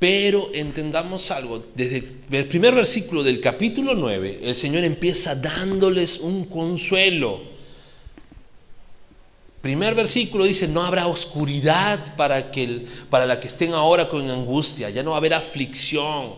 pero 0.00 0.50
entendamos 0.54 1.30
algo, 1.30 1.62
desde 1.74 2.16
el 2.30 2.46
primer 2.48 2.74
versículo 2.74 3.22
del 3.22 3.38
capítulo 3.38 3.94
9, 3.94 4.40
el 4.42 4.54
Señor 4.54 4.82
empieza 4.82 5.34
dándoles 5.34 6.20
un 6.20 6.46
consuelo. 6.46 7.42
Primer 9.60 9.94
versículo 9.94 10.46
dice, 10.46 10.66
no 10.68 10.82
habrá 10.86 11.06
oscuridad 11.06 12.16
para, 12.16 12.50
que, 12.50 12.86
para 13.10 13.26
la 13.26 13.40
que 13.40 13.48
estén 13.48 13.74
ahora 13.74 14.08
con 14.08 14.30
angustia, 14.30 14.88
ya 14.88 15.02
no 15.02 15.10
va 15.10 15.16
a 15.16 15.18
haber 15.18 15.34
aflicción. 15.34 16.32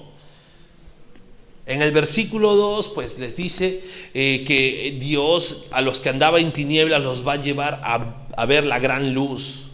En 1.65 1.83
el 1.83 1.93
versículo 1.93 2.57
2, 2.57 2.89
pues 2.89 3.21
les 3.21 3.37
dice 3.37 3.81
eh, 4.13 4.43
que 4.45 4.99
Dios 5.01 5.67
a 5.71 5.83
los 5.83 6.01
que 6.01 6.09
andaban 6.09 6.43
en 6.43 6.53
tinieblas 6.53 7.01
los 7.01 7.25
va 7.25 7.35
a 7.35 7.41
llevar 7.41 7.81
a 7.85 8.47
ver 8.47 8.67
la 8.67 8.81
gran 8.81 9.15
luz. 9.15 9.72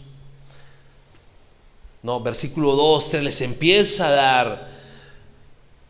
No, 2.01 2.21
versículo 2.21 2.75
2, 2.75 3.09
3 3.09 3.23
les 3.23 3.41
empieza 3.41 4.07
a 4.07 4.11
dar. 4.11 4.79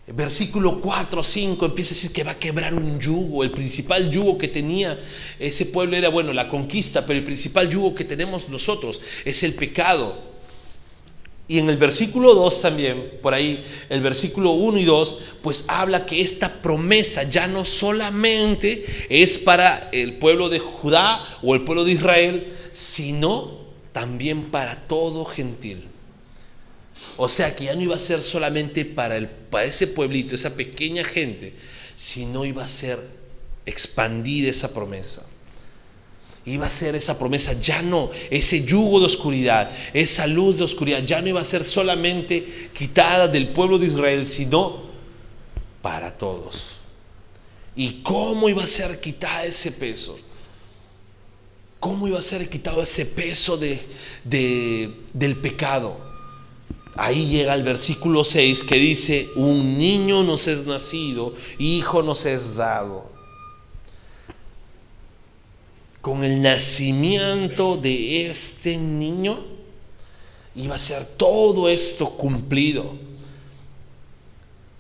Versículo 0.08 0.82
4, 0.82 1.22
5 1.22 1.66
empieza 1.68 1.94
a 1.94 1.96
decir 1.96 2.12
que 2.12 2.24
va 2.24 2.32
a 2.32 2.40
quebrar 2.40 2.74
un 2.74 3.00
yugo. 3.00 3.44
El 3.44 3.52
principal 3.52 4.10
yugo 4.10 4.40
que 4.40 4.48
tenía 4.48 5.00
ese 5.38 5.68
pueblo 5.68 5.96
era, 5.96 6.10
bueno, 6.10 6.34
la 6.34 6.50
conquista, 6.50 7.06
pero 7.06 7.20
el 7.20 7.26
principal 7.26 7.70
yugo 7.70 7.94
que 7.94 8.06
tenemos 8.06 8.50
nosotros 8.50 9.02
es 9.24 9.44
el 9.44 9.54
pecado. 9.54 10.30
Y 11.48 11.58
en 11.60 11.70
el 11.70 11.78
versículo 11.78 12.34
2 12.34 12.62
también, 12.62 13.12
por 13.22 13.34
ahí, 13.34 13.64
el 13.90 14.02
versículo 14.02 14.52
1 14.52 14.78
y 14.80 14.86
2, 14.86 15.18
pues 15.42 15.66
habla 15.68 16.06
que 16.06 16.22
esta 16.22 16.62
promesa 16.62 17.24
ya 17.24 17.48
no 17.48 17.66
solamente 17.66 18.86
es 19.10 19.40
para 19.40 19.90
el 19.92 20.18
pueblo 20.18 20.50
de 20.50 20.60
Judá 20.60 21.24
o 21.42 21.56
el 21.56 21.64
pueblo 21.64 21.86
de 21.86 21.94
Israel, 21.94 22.54
sino 22.72 23.60
también 23.94 24.52
para 24.52 24.88
todo 24.88 25.26
gentil. 25.26 25.89
O 27.22 27.28
sea 27.28 27.54
que 27.54 27.66
ya 27.66 27.76
no 27.76 27.82
iba 27.82 27.98
a 27.98 28.00
ser 28.00 28.22
solamente 28.22 28.86
para, 28.86 29.18
el, 29.18 29.28
ese 29.66 29.88
pueblito, 29.88 30.36
esa 30.36 30.56
pequeña 30.56 31.04
gente, 31.04 31.54
sino 31.98 32.46
iba 32.46 32.64
a 32.64 32.68
ser 32.68 32.98
expandir 33.66 34.48
esa 34.48 34.74
promesa. 34.74 35.26
Iba 36.46 36.68
a 36.68 36.70
ser 36.70 36.96
esa 36.96 37.20
promesa, 37.20 37.52
ya 37.60 37.82
no, 37.82 38.10
ese 38.30 38.64
yugo 38.64 39.02
de 39.02 39.08
oscuridad, 39.08 39.70
esa 39.94 40.28
luz 40.28 40.60
de 40.60 40.64
oscuridad, 40.64 41.04
ya 41.04 41.22
no 41.22 41.28
iba 41.28 41.42
a 41.42 41.44
ser 41.44 41.66
solamente 41.66 42.70
quitada 42.74 43.28
del 43.28 43.50
pueblo 43.50 43.78
de 43.78 43.88
Israel, 43.88 44.26
sino 44.26 44.84
para 45.82 46.18
todos. 46.18 46.78
¿Y 47.76 48.02
cómo 48.02 48.48
iba 48.48 48.64
a 48.64 48.68
ser 48.68 48.98
quitada 49.02 49.44
ese 49.44 49.74
peso? 49.74 50.18
¿Cómo 51.82 52.08
iba 52.08 52.18
a 52.18 52.22
ser 52.22 52.48
quitado 52.48 52.82
ese 52.82 53.06
peso 53.06 53.58
de, 53.58 53.78
del 54.24 55.36
pecado? 55.36 56.09
Ahí 56.96 57.28
llega 57.28 57.56
el 57.56 57.64
versículo 57.64 58.24
6 58.24 58.64
que 58.64 58.76
dice, 58.76 59.30
un 59.36 59.78
niño 59.78 60.24
nos 60.24 60.48
es 60.48 60.66
nacido, 60.66 61.34
hijo 61.58 62.04
nos 62.04 62.26
es 62.26 62.56
dado. 62.56 63.10
Con 66.02 66.24
el 66.24 66.42
nacimiento 66.42 67.78
de 67.78 68.30
este 68.30 68.78
niño 68.78 69.40
iba 70.56 70.76
a 70.76 70.80
ser 70.80 71.06
todo 71.06 71.70
esto 71.70 72.10
cumplido. 72.10 72.96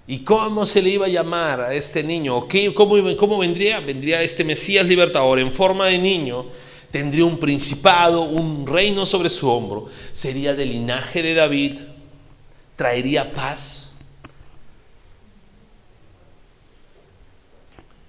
¿Y 0.08 0.20
cómo 0.20 0.66
se 0.66 0.82
le 0.82 0.90
iba 0.90 1.06
a 1.06 1.10
llamar 1.10 1.62
a 1.62 1.74
este 1.74 2.04
niño? 2.04 2.48
¿Cómo, 2.74 2.96
¿Cómo 3.16 3.38
vendría? 3.38 3.80
Vendría 3.80 4.24
este 4.24 4.44
Mesías 4.44 4.86
libertador 4.86 5.40
en 5.40 5.52
forma 5.52 5.88
de 5.88 6.00
niño 6.00 6.48
tendría 6.92 7.26
un 7.26 7.38
principado, 7.38 8.24
un 8.24 8.66
reino 8.66 9.06
sobre 9.06 9.30
su 9.30 9.50
hombro, 9.50 9.88
sería 10.12 10.56
del 10.56 10.70
linaje 10.70 11.22
de 11.22 11.34
David, 11.34 11.80
traería 12.80 13.34
paz. 13.34 13.92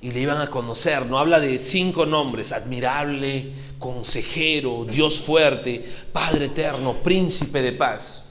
Y 0.01 0.13
le 0.13 0.21
iban 0.21 0.41
a 0.41 0.47
conocer, 0.47 1.05
no 1.07 1.19
habla 1.19 1.41
de 1.41 1.59
cinco 1.59 2.07
nombres, 2.07 2.53
admirable, 2.53 3.51
consejero, 3.81 4.87
Dios 4.89 5.19
fuerte, 5.19 5.85
Padre 6.13 6.45
eterno, 6.45 7.03
príncipe 7.03 7.63
de 7.63 7.73
paz. 7.73 8.23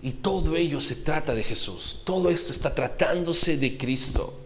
Y 0.00 0.12
todo 0.12 0.54
ello 0.54 0.80
se 0.80 0.94
trata 0.94 1.34
de 1.34 1.42
Jesús, 1.42 2.02
todo 2.04 2.30
esto 2.30 2.52
está 2.52 2.72
tratándose 2.72 3.56
de 3.56 3.76
Cristo 3.76 4.36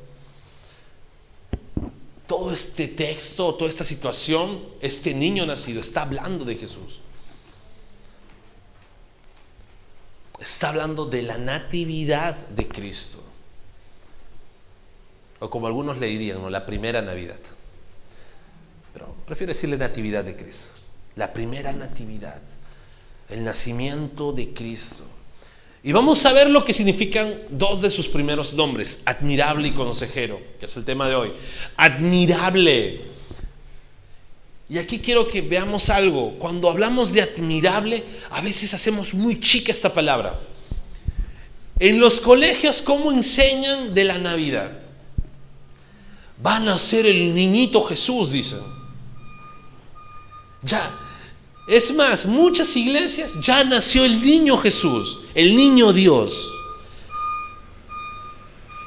todo 2.26 2.50
este 2.50 2.88
texto, 2.88 3.54
toda 3.54 3.68
esta 3.68 3.84
situación, 3.84 4.58
este 4.80 5.12
niño 5.12 5.44
nacido 5.44 5.82
está 5.82 6.02
hablando 6.02 6.46
de 6.46 6.56
Jesús. 6.56 7.00
Está 10.44 10.68
hablando 10.68 11.06
de 11.06 11.22
la 11.22 11.38
natividad 11.38 12.36
de 12.48 12.68
Cristo. 12.68 13.18
O 15.38 15.48
como 15.48 15.66
algunos 15.66 15.96
le 15.96 16.06
dirían, 16.06 16.52
la 16.52 16.66
primera 16.66 17.00
Navidad. 17.00 17.38
Pero 18.92 19.14
prefiero 19.24 19.54
decirle 19.54 19.78
natividad 19.78 20.22
de 20.22 20.36
Cristo. 20.36 20.68
La 21.16 21.32
primera 21.32 21.72
natividad. 21.72 22.42
El 23.30 23.42
nacimiento 23.42 24.32
de 24.32 24.52
Cristo. 24.52 25.04
Y 25.82 25.92
vamos 25.92 26.22
a 26.26 26.34
ver 26.34 26.50
lo 26.50 26.62
que 26.62 26.74
significan 26.74 27.34
dos 27.48 27.80
de 27.80 27.88
sus 27.88 28.06
primeros 28.06 28.52
nombres, 28.52 29.00
admirable 29.06 29.68
y 29.68 29.72
consejero, 29.72 30.42
que 30.60 30.66
es 30.66 30.76
el 30.76 30.84
tema 30.84 31.08
de 31.08 31.14
hoy. 31.14 31.32
Admirable. 31.76 33.13
Y 34.74 34.78
aquí 34.78 34.98
quiero 34.98 35.28
que 35.28 35.40
veamos 35.40 35.88
algo. 35.88 36.36
Cuando 36.36 36.68
hablamos 36.68 37.12
de 37.12 37.22
admirable, 37.22 38.02
a 38.28 38.40
veces 38.40 38.74
hacemos 38.74 39.14
muy 39.14 39.38
chica 39.38 39.70
esta 39.70 39.94
palabra. 39.94 40.40
En 41.78 42.00
los 42.00 42.20
colegios, 42.20 42.82
¿cómo 42.82 43.12
enseñan 43.12 43.94
de 43.94 44.02
la 44.02 44.18
Navidad? 44.18 44.76
Van 46.42 46.68
a 46.68 46.76
ser 46.80 47.06
el 47.06 47.32
niñito 47.32 47.84
Jesús, 47.84 48.32
dicen. 48.32 48.58
Ya, 50.62 50.92
es 51.68 51.94
más, 51.94 52.26
muchas 52.26 52.76
iglesias 52.76 53.34
ya 53.40 53.62
nació 53.62 54.04
el 54.04 54.20
niño 54.24 54.58
Jesús, 54.58 55.18
el 55.36 55.54
niño 55.54 55.92
Dios. 55.92 56.50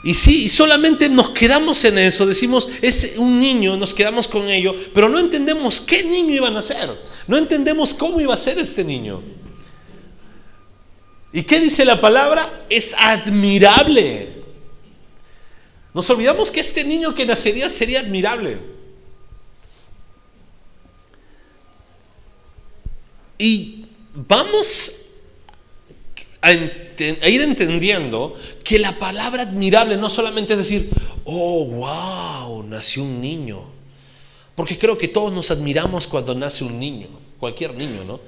Y 0.03 0.13
sí, 0.13 0.47
solamente 0.47 1.09
nos 1.09 1.31
quedamos 1.31 1.83
en 1.83 1.97
eso, 1.97 2.25
decimos, 2.25 2.69
es 2.81 3.15
un 3.17 3.39
niño, 3.39 3.75
nos 3.77 3.93
quedamos 3.93 4.27
con 4.27 4.47
ello, 4.47 4.75
pero 4.93 5.09
no 5.09 5.19
entendemos 5.19 5.81
qué 5.81 6.03
niño 6.03 6.35
iban 6.35 6.55
a 6.55 6.61
ser, 6.61 6.89
no 7.27 7.37
entendemos 7.37 7.93
cómo 7.93 8.21
iba 8.21 8.33
a 8.33 8.37
ser 8.37 8.59
este 8.59 8.83
niño. 8.83 9.21
¿Y 11.33 11.43
qué 11.43 11.59
dice 11.59 11.83
la 11.83 11.99
palabra? 11.99 12.65
Es 12.69 12.95
admirable. 12.97 14.37
Nos 15.93 16.09
olvidamos 16.09 16.51
que 16.51 16.61
este 16.61 16.83
niño 16.83 17.13
que 17.13 17.25
nacería 17.25 17.69
sería 17.69 17.99
admirable. 17.99 18.59
Y 23.37 23.85
vamos 24.13 25.06
a, 26.41 26.51
ir 26.51 27.41
entendiendo 27.41 28.35
que 28.63 28.79
la 28.79 28.93
palabra 28.93 29.43
admirable 29.43 29.97
no 29.97 30.09
solamente 30.09 30.53
es 30.53 30.59
decir, 30.59 30.89
oh, 31.25 31.65
wow, 31.65 32.63
nació 32.63 33.03
un 33.03 33.21
niño. 33.21 33.63
Porque 34.55 34.77
creo 34.77 34.97
que 34.97 35.07
todos 35.07 35.31
nos 35.31 35.51
admiramos 35.51 36.07
cuando 36.07 36.33
nace 36.33 36.63
un 36.63 36.79
niño, 36.79 37.07
cualquier 37.39 37.75
niño, 37.75 38.03
¿no? 38.03 38.19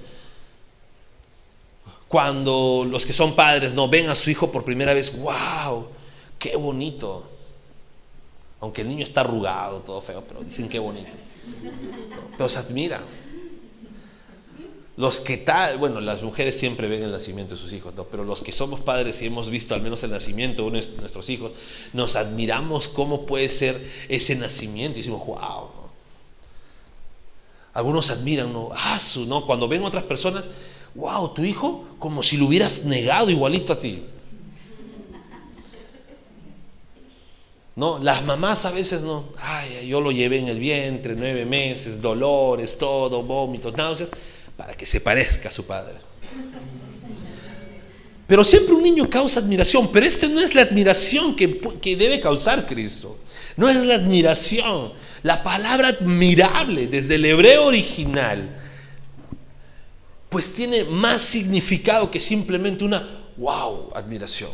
Cuando 2.07 2.85
los 2.89 3.05
que 3.05 3.13
son 3.13 3.35
padres 3.35 3.73
no 3.73 3.87
ven 3.87 4.09
a 4.09 4.15
su 4.15 4.29
hijo 4.29 4.51
por 4.51 4.63
primera 4.63 4.93
vez, 4.93 5.17
wow, 5.19 5.87
qué 6.37 6.55
bonito. 6.55 7.27
Aunque 8.61 8.81
el 8.81 8.89
niño 8.89 9.03
está 9.03 9.21
arrugado, 9.21 9.79
todo 9.79 10.01
feo, 10.01 10.23
pero 10.27 10.43
dicen 10.43 10.67
qué 10.67 10.79
bonito. 10.79 11.15
Pero 12.37 12.49
se 12.49 12.59
admira. 12.59 13.01
Los 14.99 15.21
que 15.21 15.37
tal, 15.37 15.77
bueno, 15.77 16.01
las 16.01 16.21
mujeres 16.23 16.59
siempre 16.59 16.89
ven 16.89 17.01
el 17.01 17.11
nacimiento 17.11 17.55
de 17.55 17.61
sus 17.61 17.71
hijos, 17.71 17.95
¿no? 17.95 18.03
pero 18.03 18.25
los 18.25 18.41
que 18.41 18.51
somos 18.51 18.81
padres 18.81 19.21
y 19.21 19.27
hemos 19.27 19.49
visto 19.49 19.73
al 19.73 19.81
menos 19.81 20.03
el 20.03 20.11
nacimiento 20.11 20.69
de 20.69 20.71
nuestros 20.71 21.29
hijos, 21.29 21.53
nos 21.93 22.17
admiramos 22.17 22.89
cómo 22.89 23.25
puede 23.25 23.49
ser 23.49 23.81
ese 24.09 24.35
nacimiento 24.35 24.99
y 24.99 25.03
decimos, 25.03 25.25
wow. 25.25 25.69
Algunos 27.71 28.09
admiran, 28.09 28.51
¿no? 28.51 28.71
Ah, 28.75 28.99
su, 28.99 29.25
¿no? 29.25 29.45
Cuando 29.45 29.69
ven 29.69 29.85
otras 29.85 30.03
personas, 30.03 30.49
wow, 30.95 31.33
tu 31.33 31.45
hijo 31.45 31.85
como 31.97 32.21
si 32.21 32.35
lo 32.35 32.47
hubieras 32.47 32.83
negado 32.83 33.29
igualito 33.29 33.71
a 33.71 33.79
ti. 33.79 34.03
¿No? 37.77 37.99
Las 37.99 38.25
mamás 38.25 38.65
a 38.65 38.71
veces 38.71 39.01
no, 39.03 39.29
ay, 39.37 39.87
yo 39.87 40.01
lo 40.01 40.11
llevé 40.11 40.39
en 40.39 40.49
el 40.49 40.59
vientre, 40.59 41.15
nueve 41.15 41.45
meses, 41.45 42.01
dolores, 42.01 42.77
todo, 42.77 43.23
vómitos, 43.23 43.73
náuseas 43.77 44.11
para 44.59 44.73
que 44.73 44.85
se 44.85 44.99
parezca 44.99 45.47
a 45.47 45.51
su 45.53 45.65
padre. 45.65 45.95
Pero 48.27 48.43
siempre 48.43 48.75
un 48.75 48.83
niño 48.83 49.09
causa 49.09 49.39
admiración, 49.39 49.89
pero 49.89 50.05
esta 50.05 50.27
no 50.27 50.41
es 50.41 50.53
la 50.53 50.63
admiración 50.63 51.33
que, 51.33 51.61
que 51.81 51.95
debe 51.95 52.19
causar 52.19 52.67
Cristo. 52.67 53.17
No 53.55 53.69
es 53.69 53.77
la 53.85 53.95
admiración. 53.95 54.91
La 55.23 55.43
palabra 55.43 55.87
admirable 55.87 56.87
desde 56.87 57.15
el 57.15 57.23
hebreo 57.23 57.67
original, 57.67 58.57
pues 60.27 60.51
tiene 60.51 60.83
más 60.83 61.21
significado 61.21 62.11
que 62.11 62.19
simplemente 62.19 62.83
una 62.83 63.29
wow 63.37 63.93
admiración. 63.95 64.51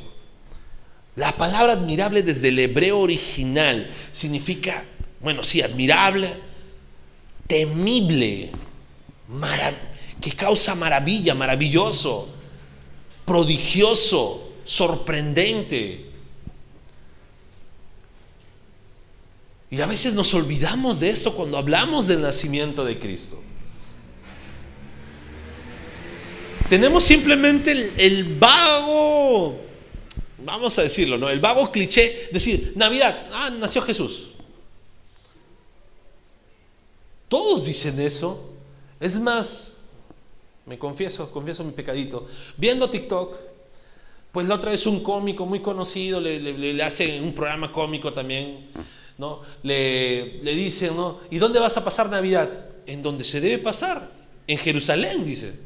La 1.16 1.32
palabra 1.32 1.74
admirable 1.74 2.22
desde 2.22 2.50
el 2.50 2.60
hebreo 2.60 3.00
original 3.00 3.90
significa, 4.12 4.86
bueno, 5.20 5.42
sí, 5.42 5.64
admirable, 5.64 6.30
temible, 7.48 8.52
maravilloso 9.28 9.95
que 10.22 10.32
causa 10.32 10.76
maravilla, 10.76 11.36
maravilloso, 11.36 12.30
prodigioso, 13.26 14.54
sorprendente. 14.64 16.06
Y 19.70 19.82
a 19.82 19.86
veces 19.86 20.14
nos 20.14 20.34
olvidamos 20.34 21.00
de 21.00 21.10
esto 21.10 21.36
cuando 21.36 21.58
hablamos 21.58 22.08
del 22.08 22.22
nacimiento 22.22 22.86
de 22.86 23.00
Cristo. 23.00 23.42
Tenemos 26.70 27.04
simplemente 27.04 27.94
el, 27.98 28.38
vago, 28.40 29.60
vamos 30.40 30.80
a 30.80 30.82
decirlo, 30.82 31.18
¿no? 31.18 31.30
El 31.30 31.40
vago 31.40 31.72
cliché, 31.72 32.30
decir, 32.32 32.74
Navidad, 32.76 33.28
ah, 33.32 33.52
nació 33.52 33.84
Jesús. 33.84 34.30
Todos 37.28 37.66
dicen 37.66 38.00
eso. 38.00 38.52
Es 39.00 39.20
más, 39.20 39.75
me 40.66 40.78
confieso, 40.80 41.32
confieso 41.32 41.64
mi 41.64 41.72
pecadito. 41.72 42.26
Viendo 42.58 42.90
TikTok, 42.90 43.36
pues 44.32 44.48
la 44.48 44.56
otra 44.56 44.72
vez 44.72 44.86
un 44.86 45.02
cómico 45.02 45.46
muy 45.46 45.62
conocido 45.62 46.20
le, 46.20 46.84
hace 46.84 47.22
un 47.22 47.34
programa 47.34 47.72
cómico 47.72 48.14
también, 48.14 48.68
¿no? 49.18 49.42
Le, 49.64 50.40
le 50.42 50.56
dicen, 50.56 50.96
¿no? 50.96 51.20
¿Y 51.30 51.38
dónde 51.38 51.60
vas 51.60 51.78
a 51.78 51.84
pasar 51.84 52.10
Navidad? 52.10 52.66
En 52.86 53.02
donde 53.02 53.24
se 53.24 53.40
debe 53.42 53.60
pasar, 53.60 54.12
en 54.48 54.58
Jerusalén, 54.58 55.24
dice. 55.24 55.66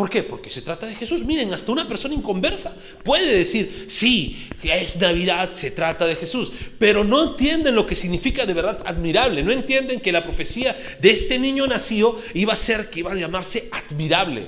¿Por 0.00 0.08
qué? 0.08 0.22
Porque 0.22 0.48
se 0.48 0.62
trata 0.62 0.86
de 0.86 0.94
Jesús. 0.94 1.24
Miren, 1.26 1.52
hasta 1.52 1.72
una 1.72 1.86
persona 1.86 2.14
inconversa 2.14 2.74
puede 3.04 3.36
decir, 3.36 3.84
sí, 3.86 4.48
es 4.62 4.96
Navidad, 4.96 5.52
se 5.52 5.72
trata 5.72 6.06
de 6.06 6.16
Jesús, 6.16 6.50
pero 6.78 7.04
no 7.04 7.32
entienden 7.32 7.74
lo 7.74 7.86
que 7.86 7.94
significa 7.94 8.46
de 8.46 8.54
verdad 8.54 8.82
admirable, 8.86 9.42
no 9.42 9.52
entienden 9.52 10.00
que 10.00 10.10
la 10.10 10.22
profecía 10.22 10.74
de 11.02 11.10
este 11.10 11.38
niño 11.38 11.66
nacido 11.66 12.18
iba 12.32 12.54
a 12.54 12.56
ser 12.56 12.88
que 12.88 13.00
iba 13.00 13.12
a 13.12 13.14
llamarse 13.14 13.68
admirable 13.72 14.46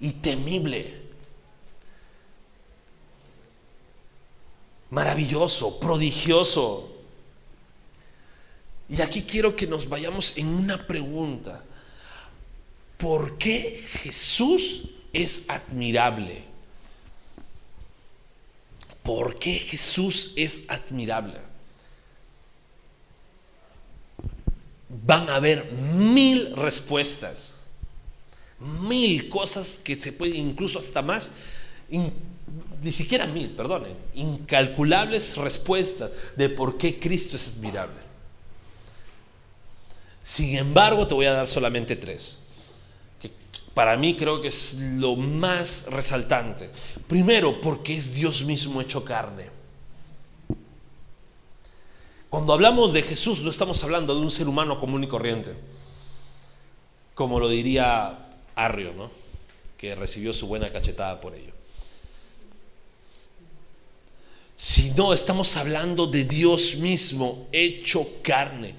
y 0.00 0.12
temible. 0.12 1.02
Maravilloso, 4.88 5.78
prodigioso. 5.78 6.96
Y 8.88 9.02
aquí 9.02 9.20
quiero 9.20 9.54
que 9.54 9.66
nos 9.66 9.86
vayamos 9.86 10.38
en 10.38 10.46
una 10.46 10.78
pregunta. 10.86 11.62
¿Por 12.96 13.36
qué 13.36 13.84
Jesús 14.02 14.90
es 15.12 15.44
admirable? 15.48 16.44
¿Por 19.02 19.38
qué 19.38 19.58
Jesús 19.58 20.32
es 20.36 20.64
admirable? 20.68 21.38
Van 24.88 25.28
a 25.28 25.36
haber 25.36 25.70
mil 25.72 26.56
respuestas, 26.56 27.58
mil 28.58 29.28
cosas 29.28 29.78
que 29.82 29.96
se 29.96 30.12
pueden, 30.12 30.36
incluso 30.36 30.78
hasta 30.78 31.02
más, 31.02 31.32
ni 31.90 32.92
siquiera 32.92 33.26
mil, 33.26 33.50
perdonen, 33.50 33.94
incalculables 34.14 35.36
respuestas 35.36 36.10
de 36.34 36.48
por 36.48 36.78
qué 36.78 36.98
Cristo 36.98 37.36
es 37.36 37.48
admirable. 37.48 38.06
Sin 40.22 40.56
embargo, 40.56 41.06
te 41.06 41.14
voy 41.14 41.26
a 41.26 41.32
dar 41.32 41.46
solamente 41.46 41.94
tres 41.94 42.40
para 43.76 43.98
mí 43.98 44.16
creo 44.16 44.40
que 44.40 44.48
es 44.48 44.78
lo 44.80 45.16
más 45.16 45.88
resaltante. 45.90 46.70
Primero, 47.06 47.60
porque 47.60 47.94
es 47.94 48.14
Dios 48.14 48.42
mismo 48.42 48.80
hecho 48.80 49.04
carne. 49.04 49.50
Cuando 52.30 52.54
hablamos 52.54 52.94
de 52.94 53.02
Jesús 53.02 53.42
no 53.42 53.50
estamos 53.50 53.84
hablando 53.84 54.14
de 54.14 54.22
un 54.22 54.30
ser 54.30 54.48
humano 54.48 54.80
común 54.80 55.04
y 55.04 55.08
corriente, 55.08 55.54
como 57.14 57.38
lo 57.38 57.50
diría 57.50 58.38
Arrio, 58.54 58.94
¿no? 58.94 59.10
que 59.76 59.94
recibió 59.94 60.32
su 60.32 60.46
buena 60.46 60.70
cachetada 60.70 61.20
por 61.20 61.34
ello. 61.34 61.52
Sino 64.54 65.12
estamos 65.12 65.54
hablando 65.54 66.06
de 66.06 66.24
Dios 66.24 66.76
mismo 66.76 67.46
hecho 67.52 68.08
carne. 68.22 68.74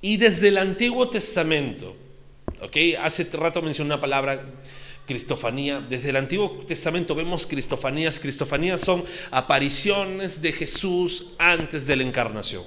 Y 0.00 0.18
desde 0.18 0.46
el 0.46 0.58
Antiguo 0.58 1.10
Testamento, 1.10 1.96
Hace 3.00 3.24
rato 3.32 3.62
mencioné 3.62 3.94
una 3.94 4.00
palabra, 4.00 4.44
cristofanía. 5.08 5.80
Desde 5.80 6.10
el 6.10 6.16
Antiguo 6.16 6.60
Testamento 6.66 7.14
vemos 7.14 7.46
cristofanías. 7.46 8.20
Cristofanías 8.20 8.82
son 8.82 9.04
apariciones 9.30 10.40
de 10.42 10.52
Jesús 10.52 11.28
antes 11.38 11.86
de 11.86 11.96
la 11.96 12.02
encarnación. 12.04 12.64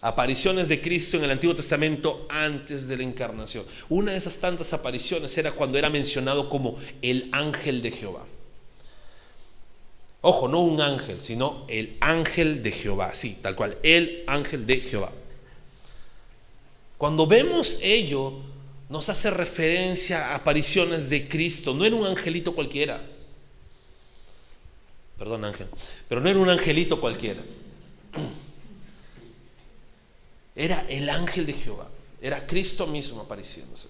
Apariciones 0.00 0.68
de 0.68 0.80
Cristo 0.80 1.16
en 1.16 1.24
el 1.24 1.30
Antiguo 1.30 1.54
Testamento 1.54 2.26
antes 2.30 2.88
de 2.88 2.96
la 2.96 3.02
encarnación. 3.02 3.64
Una 3.88 4.12
de 4.12 4.18
esas 4.18 4.36
tantas 4.38 4.72
apariciones 4.72 5.36
era 5.36 5.52
cuando 5.52 5.78
era 5.78 5.90
mencionado 5.90 6.48
como 6.48 6.76
el 7.02 7.28
ángel 7.32 7.82
de 7.82 7.90
Jehová. 7.90 8.26
Ojo, 10.20 10.48
no 10.48 10.60
un 10.60 10.80
ángel, 10.80 11.20
sino 11.20 11.66
el 11.68 11.96
ángel 12.00 12.62
de 12.62 12.72
Jehová. 12.72 13.14
Sí, 13.14 13.38
tal 13.42 13.56
cual, 13.56 13.78
el 13.82 14.24
ángel 14.26 14.66
de 14.66 14.80
Jehová. 14.80 15.12
Cuando 16.98 17.26
vemos 17.26 17.78
ello, 17.82 18.34
nos 18.88 19.08
hace 19.08 19.30
referencia 19.30 20.30
a 20.30 20.34
apariciones 20.36 21.10
de 21.10 21.28
Cristo. 21.28 21.74
No 21.74 21.84
era 21.84 21.96
un 21.96 22.06
angelito 22.06 22.54
cualquiera. 22.54 23.04
Perdón, 25.18 25.44
ángel. 25.44 25.68
Pero 26.08 26.20
no 26.20 26.28
era 26.28 26.38
un 26.38 26.48
angelito 26.48 27.00
cualquiera. 27.00 27.42
Era 30.54 30.86
el 30.88 31.08
ángel 31.10 31.46
de 31.46 31.52
Jehová. 31.52 31.88
Era 32.20 32.46
Cristo 32.46 32.86
mismo 32.86 33.22
apareciéndose. 33.22 33.88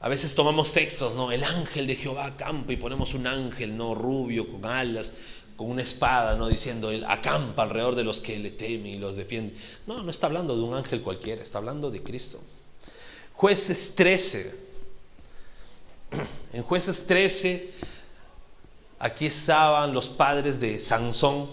A 0.00 0.08
veces 0.08 0.34
tomamos 0.34 0.72
textos, 0.72 1.14
¿no? 1.14 1.32
El 1.32 1.44
ángel 1.44 1.86
de 1.86 1.96
Jehová 1.96 2.36
campa 2.36 2.72
y 2.72 2.76
ponemos 2.76 3.14
un 3.14 3.26
ángel, 3.26 3.76
¿no? 3.76 3.94
Rubio, 3.94 4.50
con 4.50 4.66
alas, 4.66 5.14
con 5.56 5.70
una 5.70 5.82
espada, 5.82 6.36
no 6.36 6.48
diciendo, 6.48 6.90
él 6.90 7.04
acampa 7.06 7.62
alrededor 7.62 7.94
de 7.94 8.04
los 8.04 8.20
que 8.20 8.38
le 8.38 8.50
temen 8.50 8.86
y 8.86 8.98
los 8.98 9.16
defiende. 9.16 9.54
No, 9.86 10.02
no 10.02 10.10
está 10.10 10.26
hablando 10.26 10.56
de 10.56 10.62
un 10.62 10.74
ángel 10.74 11.02
cualquiera, 11.02 11.42
está 11.42 11.58
hablando 11.58 11.90
de 11.90 12.02
Cristo. 12.02 12.40
Jueces 13.32 13.94
13. 13.94 14.64
En 16.52 16.62
jueces 16.62 17.04
13, 17.08 17.68
aquí 19.00 19.26
estaban 19.26 19.92
los 19.92 20.08
padres 20.08 20.60
de 20.60 20.78
Sansón. 20.78 21.48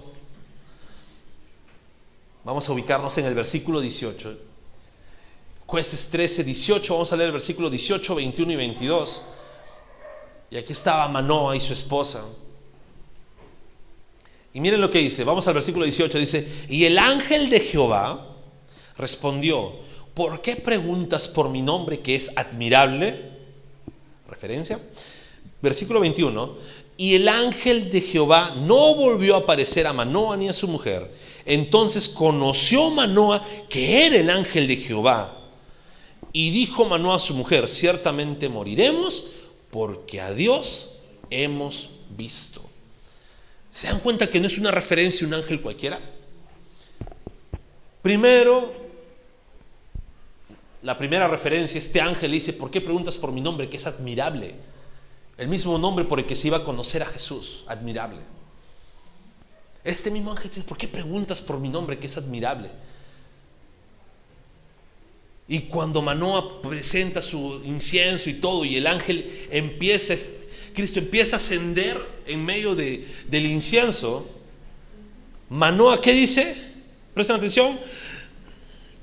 Vamos 2.44 2.70
a 2.70 2.72
ubicarnos 2.72 3.18
en 3.18 3.26
el 3.26 3.34
versículo 3.34 3.80
18. 3.82 4.38
Jueces 5.66 6.08
13, 6.12 6.44
18, 6.44 6.94
vamos 6.94 7.12
a 7.12 7.16
leer 7.16 7.30
el 7.30 7.34
versículo 7.34 7.68
18, 7.72 8.14
21 8.14 8.52
y 8.52 8.56
22. 8.56 9.24
Y 10.52 10.58
aquí 10.58 10.72
estaba 10.72 11.08
Manoa 11.08 11.56
y 11.56 11.62
su 11.62 11.74
esposa. 11.74 12.24
Y 14.54 14.60
miren 14.60 14.82
lo 14.82 14.90
que 14.90 15.00
dice, 15.00 15.24
vamos 15.24 15.48
al 15.48 15.54
versículo 15.54 15.86
18, 15.86 16.20
dice, 16.20 16.66
y 16.70 16.86
el 16.86 16.98
ángel 16.98 17.50
de 17.50 17.60
Jehová 17.62 18.36
respondió, 18.98 19.76
¿por 20.14 20.42
qué 20.42 20.58
preguntas 20.58 21.28
por 21.28 21.50
mi 21.50 21.62
nombre 21.62 22.02
que 22.02 22.16
es 22.16 22.32
admirable? 22.36 23.32
Referencia. 24.28 24.80
Versículo 25.62 26.00
21, 26.00 26.58
y 26.98 27.16
el 27.16 27.28
ángel 27.30 27.90
de 27.90 28.02
Jehová 28.02 28.54
no 28.56 28.96
volvió 28.96 29.36
a 29.36 29.40
aparecer 29.40 29.88
a 29.88 29.94
Manoa 29.94 30.38
ni 30.38 30.50
a 30.50 30.54
su 30.54 30.68
mujer. 30.68 31.12
Entonces 31.46 32.10
conoció 32.10 32.92
Manoa 32.92 33.44
que 33.70 34.06
era 34.06 34.18
el 34.18 34.30
ángel 34.30 34.68
de 34.68 34.78
Jehová. 34.78 35.38
Y 36.34 36.52
dijo 36.52 36.86
Manoa 36.86 37.16
a 37.16 37.20
su 37.20 37.34
mujer, 37.34 37.68
ciertamente 37.68 38.50
moriremos 38.50 39.26
porque 39.70 40.22
a 40.22 40.34
Dios 40.34 40.92
hemos 41.30 41.90
visto. 42.16 42.71
¿Se 43.72 43.88
dan 43.88 44.02
cuenta 44.02 44.28
que 44.28 44.42
no 44.42 44.48
es 44.48 44.58
una 44.58 44.70
referencia 44.70 45.26
un 45.26 45.34
ángel 45.34 45.62
cualquiera? 45.62 45.98
Primero, 48.02 48.74
la 50.82 50.98
primera 50.98 51.30
referencia, 51.30 51.80
este 51.80 52.02
ángel 52.02 52.34
dice, 52.34 52.52
¿por 52.52 52.70
qué 52.70 52.82
preguntas 52.82 53.18
por 53.18 53.32
mi 53.32 53.40
nombre? 53.40 53.70
Que 53.70 53.78
es 53.78 53.88
admirable. 53.88 54.56
El 55.38 55.48
mismo 55.48 55.78
nombre 55.78 56.04
por 56.04 56.20
el 56.20 56.26
que 56.26 56.36
se 56.36 56.48
iba 56.48 56.58
a 56.58 56.64
conocer 56.66 57.02
a 57.02 57.06
Jesús, 57.06 57.64
admirable. 57.66 58.20
Este 59.86 60.12
mismo 60.12 60.32
ángel 60.32 60.50
dice, 60.50 60.64
¿por 60.64 60.78
qué 60.78 60.90
preguntas 60.90 61.40
por 61.40 61.58
mi 61.58 61.70
nombre? 61.70 61.98
Que 61.98 62.08
es 62.08 62.18
admirable. 62.18 62.70
Y 65.48 65.62
cuando 65.62 66.02
Manoa 66.02 66.62
presenta 66.62 67.22
su 67.22 67.62
incienso 67.64 68.30
y 68.30 68.34
todo, 68.34 68.66
y 68.66 68.76
el 68.76 68.86
ángel 68.86 69.48
empieza 69.50 70.14
Cristo 70.74 71.00
empieza 71.00 71.36
a 71.36 71.38
ascender 71.38 72.00
en 72.26 72.44
medio 72.44 72.76
de, 72.76 73.08
del 73.30 73.46
incienso, 73.46 74.30
Manoa, 75.50 76.02
¿qué 76.02 76.14
dice? 76.14 76.56
Presten 77.14 77.36
atención. 77.36 77.78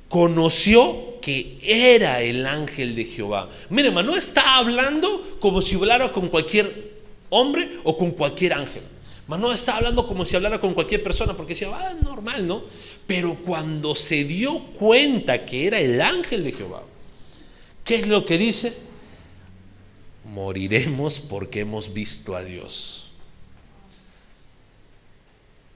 Conoció 0.08 1.20
que 1.20 1.58
era 1.62 2.22
el 2.22 2.46
ángel 2.46 2.94
de 2.94 3.04
Jehová. 3.04 3.50
Mire, 3.68 3.90
Manoa 3.90 4.18
está 4.18 4.56
hablando 4.56 5.36
como 5.40 5.60
si 5.60 5.74
hablara 5.74 6.10
con 6.12 6.28
cualquier 6.28 6.98
hombre 7.28 7.78
o 7.84 7.98
con 7.98 8.12
cualquier 8.12 8.54
ángel. 8.54 8.82
Manoa 9.26 9.54
está 9.54 9.76
hablando 9.76 10.06
como 10.06 10.24
si 10.24 10.36
hablara 10.36 10.58
con 10.58 10.72
cualquier 10.72 11.02
persona 11.02 11.36
porque 11.36 11.52
decía, 11.52 11.68
ah, 11.70 11.94
normal, 12.02 12.46
¿no? 12.46 12.64
Pero 13.06 13.34
cuando 13.44 13.94
se 13.94 14.24
dio 14.24 14.58
cuenta 14.72 15.44
que 15.44 15.66
era 15.66 15.78
el 15.78 16.00
ángel 16.00 16.44
de 16.44 16.52
Jehová, 16.52 16.82
¿qué 17.84 17.96
es 17.96 18.08
lo 18.08 18.24
que 18.24 18.38
dice? 18.38 18.74
Moriremos 20.32 21.20
porque 21.20 21.60
hemos 21.60 21.92
visto 21.92 22.36
a 22.36 22.44
Dios. 22.44 23.10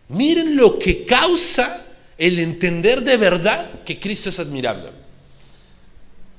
Miren 0.08 0.56
lo 0.56 0.78
que 0.78 1.06
causa 1.06 1.86
el 2.18 2.38
entender 2.38 3.02
de 3.02 3.16
verdad 3.16 3.82
que 3.82 3.98
Cristo 3.98 4.28
es 4.28 4.38
admirable. 4.38 4.90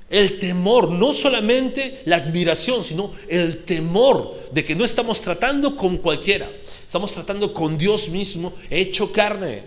El 0.10 0.38
temor, 0.38 0.92
no 0.92 1.12
solamente 1.12 2.02
la 2.06 2.18
admiración, 2.18 2.86
sino 2.86 3.14
el 3.28 3.64
temor 3.64 4.50
de 4.52 4.64
que 4.64 4.76
no 4.76 4.86
estamos 4.86 5.22
tratando 5.22 5.76
con 5.76 5.98
cualquiera, 5.98 6.52
estamos 6.86 7.12
tratando 7.12 7.52
con 7.52 7.78
Dios 7.78 8.10
mismo 8.10 8.54
hecho 8.70 9.12
carne. 9.12 9.64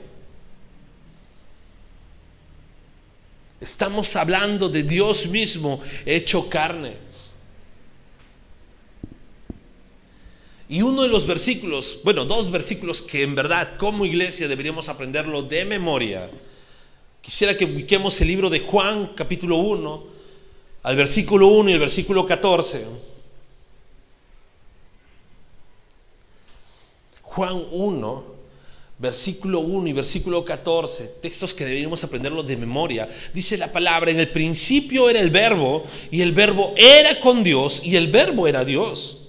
Estamos 3.60 4.14
hablando 4.14 4.68
de 4.68 4.84
Dios 4.84 5.26
mismo 5.26 5.80
hecho 6.04 6.48
carne. 6.48 7.05
Y 10.68 10.82
uno 10.82 11.02
de 11.02 11.08
los 11.08 11.26
versículos, 11.26 12.00
bueno, 12.02 12.24
dos 12.24 12.50
versículos 12.50 13.00
que 13.00 13.22
en 13.22 13.34
verdad 13.34 13.76
como 13.76 14.04
iglesia 14.04 14.48
deberíamos 14.48 14.88
aprenderlo 14.88 15.42
de 15.42 15.64
memoria. 15.64 16.30
Quisiera 17.20 17.56
que 17.56 17.64
ubiquemos 17.64 18.20
el 18.20 18.28
libro 18.28 18.50
de 18.50 18.60
Juan, 18.60 19.12
capítulo 19.14 19.58
1, 19.58 20.04
al 20.82 20.96
versículo 20.96 21.48
1 21.48 21.70
y 21.70 21.72
el 21.72 21.80
versículo 21.80 22.26
14. 22.26 22.84
Juan 27.22 27.66
1, 27.70 28.24
versículo 28.98 29.60
1 29.60 29.88
y 29.88 29.92
versículo 29.92 30.44
14, 30.44 31.16
textos 31.20 31.52
que 31.54 31.64
deberíamos 31.64 32.02
aprenderlos 32.02 32.46
de 32.46 32.56
memoria, 32.56 33.08
dice 33.34 33.56
la 33.58 33.70
palabra, 33.70 34.10
en 34.10 34.18
el 34.18 34.30
principio 34.30 35.10
era 35.10 35.20
el 35.20 35.30
verbo 35.30 35.84
y 36.10 36.22
el 36.22 36.32
verbo 36.32 36.72
era 36.76 37.20
con 37.20 37.44
Dios 37.44 37.82
y 37.84 37.96
el 37.96 38.08
verbo 38.08 38.48
era 38.48 38.64
Dios. 38.64 39.25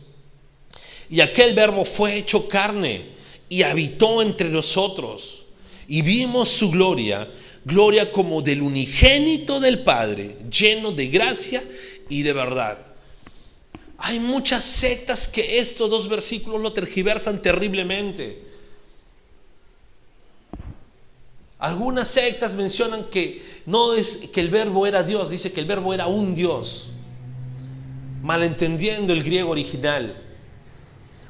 Y 1.10 1.22
aquel 1.22 1.54
verbo 1.54 1.86
fue 1.86 2.17
hecho 2.17 2.48
carne 2.48 3.06
y 3.50 3.63
habitó 3.63 4.22
entre 4.22 4.50
nosotros 4.50 5.43
y 5.88 6.02
vimos 6.02 6.50
su 6.50 6.70
gloria, 6.70 7.30
gloria 7.63 8.12
como 8.12 8.41
del 8.41 8.62
unigénito 8.62 9.60
del 9.60 9.80
Padre, 9.80 10.38
lleno 10.52 10.91
de 10.91 11.08
gracia 11.08 11.63
y 12.10 12.24
de 12.24 12.34
verdad. 12.34 12.80
Hay 14.00 14.20
muchas 14.20 14.63
sectas 14.63 15.28
que 15.28 15.60
estos 15.60 15.89
dos 15.89 16.08
versículos 16.08 16.62
lo 16.62 16.74
tergiversan 16.74 17.41
terriblemente. 17.41 18.43
Algunas 21.58 22.08
sectas 22.08 22.54
mencionan 22.54 23.06
que 23.06 23.41
no 23.65 23.96
es 23.96 24.17
que 24.32 24.41
el 24.41 24.50
verbo 24.50 24.86
era 24.86 25.02
Dios, 25.02 25.32
dice 25.32 25.52
que 25.52 25.60
el 25.60 25.65
verbo 25.65 25.93
era 25.93 26.06
un 26.06 26.36
Dios, 26.36 26.89
malentendiendo 28.22 29.13
el 29.13 29.24
griego 29.24 29.50
original. 29.50 30.27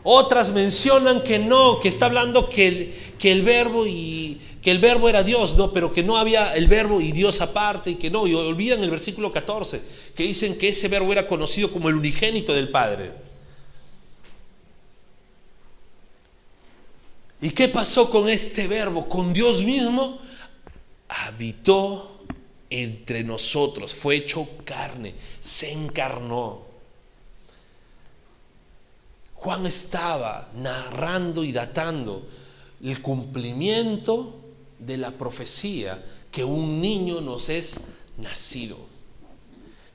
Otras 0.10 0.54
mencionan 0.54 1.22
que 1.22 1.38
no, 1.38 1.82
que 1.82 1.90
está 1.90 2.06
hablando 2.06 2.48
que 2.48 2.68
el, 2.70 2.94
que 3.20 3.30
el 3.30 3.44
verbo 3.44 3.86
y 3.86 4.40
que 4.62 4.72
el 4.72 4.80
verbo 4.80 5.10
era 5.10 5.22
Dios, 5.22 5.58
no, 5.58 5.74
pero 5.74 5.92
que 5.92 6.02
no 6.02 6.16
había 6.16 6.56
el 6.56 6.70
verbo 6.70 7.02
y 7.02 7.12
Dios 7.12 7.42
aparte 7.42 7.90
y 7.90 7.96
que 7.96 8.10
no, 8.10 8.26
y 8.26 8.34
olvidan 8.34 8.82
el 8.82 8.90
versículo 8.90 9.34
14, 9.34 9.82
que 10.16 10.24
dicen 10.24 10.58
que 10.58 10.70
ese 10.70 10.88
verbo 10.88 11.12
era 11.12 11.28
conocido 11.28 11.74
como 11.74 11.90
el 11.90 11.96
unigénito 11.96 12.54
del 12.54 12.70
Padre. 12.70 13.12
¿Y 17.42 17.50
qué 17.50 17.68
pasó 17.68 18.10
con 18.10 18.30
este 18.30 18.66
verbo? 18.70 19.10
Con 19.10 19.34
Dios 19.34 19.62
mismo 19.62 20.22
habitó 21.10 22.24
entre 22.70 23.26
nosotros, 23.26 23.94
fue 23.94 24.16
hecho 24.16 24.48
carne, 24.64 25.16
se 25.42 25.70
encarnó. 25.70 26.67
Juan 29.38 29.68
estaba 29.68 30.50
narrando 30.56 31.44
y 31.44 31.52
datando 31.52 32.28
el 32.84 33.02
cumplimiento 33.04 34.42
de 34.80 34.98
la 34.98 35.12
profecía 35.12 36.04
que 36.32 36.44
un 36.44 36.82
niño 36.82 37.22
nos 37.22 37.50
es 37.50 37.82
nacido. 38.18 38.78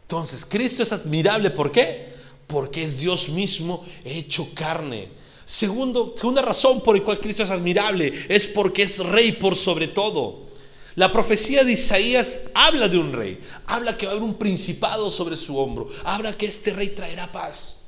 Entonces, 0.03 0.45
Cristo 0.45 0.85
es 0.85 0.93
admirable, 0.93 1.51
¿por 1.51 1.73
qué? 1.73 2.13
Porque 2.47 2.85
es 2.85 3.01
Dios 3.01 3.29
mismo 3.29 3.85
hecho 4.05 4.49
carne. 4.55 5.09
Segundo, 5.45 6.15
segunda 6.17 6.43
razón 6.43 6.81
por 6.81 6.97
la 6.97 7.05
cual 7.05 7.21
Cristo 7.21 7.43
es 7.43 7.51
admirable 7.51 8.13
es 8.29 8.47
porque 8.47 8.85
es 8.85 9.01
rey 9.01 9.33
por 9.33 9.57
sobre 9.57 9.89
todo. 9.89 10.53
La 10.95 11.11
profecía 11.11 11.65
de 11.65 11.73
Isaías 11.73 12.43
habla 12.55 12.89
de 12.89 12.99
un 12.99 13.13
rey, 13.13 13.41
habla 13.67 13.97
que 13.97 14.07
va 14.07 14.13
a 14.13 14.15
haber 14.15 14.29
un 14.29 14.35
principado 14.35 15.11
sobre 15.11 15.37
su 15.37 15.59
hombro, 15.59 15.89
habla 16.05 16.37
que 16.37 16.47
este 16.47 16.73
rey 16.73 16.91
traerá 16.91 17.33
paz. 17.33 17.82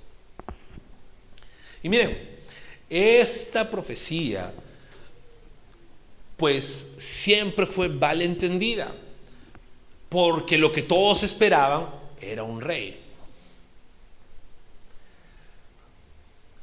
Y 1.85 1.91
miren, 1.91 2.41
esta 2.89 3.69
profecía 3.69 4.51
pues 6.39 6.95
siempre 6.97 7.67
fue 7.67 7.91
mal 7.91 8.23
entendida, 8.23 8.95
porque 10.09 10.57
lo 10.57 10.73
que 10.73 10.83
todos 10.83 11.23
esperaban 11.23 11.91
era 12.23 12.43
un 12.43 12.63
rey. 12.63 12.99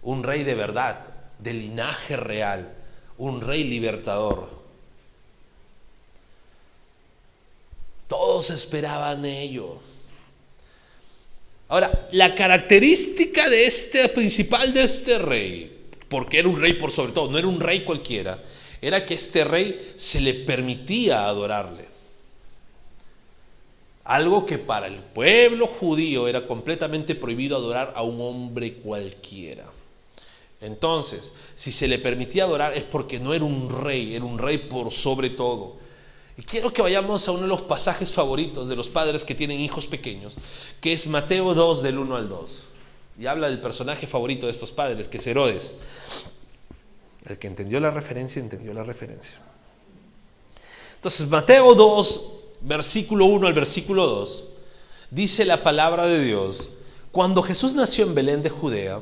Un 0.02 0.24
rey 0.24 0.44
de 0.44 0.56
verdad, 0.56 1.08
de 1.38 1.54
linaje 1.54 2.18
real, 2.18 2.74
un 3.20 3.42
rey 3.42 3.64
libertador. 3.64 4.50
Todos 8.08 8.50
esperaban 8.50 9.24
ello. 9.24 9.80
Ahora, 11.72 12.10
la 12.12 12.36
característica 12.36 13.50
de 13.50 13.66
este 13.66 14.10
principal 14.10 14.74
de 14.74 14.84
este 14.84 15.18
rey, 15.18 15.72
porque 16.10 16.38
era 16.40 16.50
un 16.50 16.60
rey 16.60 16.74
por 16.74 16.92
sobre 16.92 17.14
todo, 17.14 17.32
no 17.32 17.38
era 17.38 17.48
un 17.48 17.62
rey 17.62 17.86
cualquiera, 17.86 18.44
era 18.82 19.06
que 19.06 19.14
este 19.14 19.46
rey 19.46 19.94
se 19.96 20.20
le 20.20 20.34
permitía 20.34 21.26
adorarle. 21.28 21.88
Algo 24.04 24.46
que 24.46 24.58
para 24.58 24.88
el 24.88 24.98
pueblo 24.98 25.66
judío 25.66 26.28
era 26.28 26.46
completamente 26.46 27.16
prohibido 27.16 27.56
adorar 27.56 27.94
a 27.96 28.04
un 28.04 28.20
hombre 28.20 28.74
cualquiera. 28.74 29.64
Entonces, 30.60 31.32
si 31.56 31.72
se 31.72 31.88
le 31.88 32.00
permitía 32.00 32.44
adorar 32.44 32.74
es 32.74 32.84
porque 32.84 33.18
no 33.18 33.34
era 33.34 33.46
un 33.46 33.70
rey, 33.70 34.14
era 34.14 34.26
un 34.26 34.40
rey 34.40 34.58
por 34.58 34.92
sobre 34.92 35.30
todo. 35.30 35.78
Y 36.38 36.44
quiero 36.44 36.72
que 36.72 36.82
vayamos 36.82 37.28
a 37.28 37.32
uno 37.32 37.42
de 37.42 37.48
los 37.48 37.64
pasajes 37.64 38.14
favoritos 38.14 38.68
de 38.68 38.76
los 38.76 38.88
padres 38.88 39.24
que 39.24 39.36
tienen 39.36 39.60
hijos 39.60 39.88
pequeños, 39.88 40.38
que 40.80 40.94
es 40.94 41.08
Mateo 41.08 41.54
2 41.54 41.84
del 41.84 41.98
1 41.98 42.16
al 42.16 42.30
2. 42.30 42.64
Y 43.20 43.26
habla 43.28 43.50
del 43.50 43.60
personaje 43.60 44.08
favorito 44.08 44.46
de 44.46 44.52
estos 44.52 44.72
padres, 44.72 45.08
que 45.08 45.18
es 45.18 45.28
Herodes. 45.28 45.76
El 47.26 47.38
que 47.38 47.48
entendió 47.48 47.80
la 47.80 47.92
referencia, 47.92 48.42
entendió 48.42 48.74
la 48.74 48.84
referencia. 48.84 49.38
Entonces, 50.96 51.30
Mateo 51.30 51.76
2, 51.76 52.34
versículo 52.62 53.26
1 53.26 53.48
al 53.48 53.54
versículo 53.54 54.08
2, 54.08 54.44
dice 55.10 55.46
la 55.46 55.64
palabra 55.64 56.08
de 56.08 56.24
Dios, 56.24 56.72
cuando 57.12 57.44
Jesús 57.44 57.74
nació 57.74 58.06
en 58.06 58.16
Belén 58.16 58.42
de 58.42 58.50
Judea, 58.50 59.02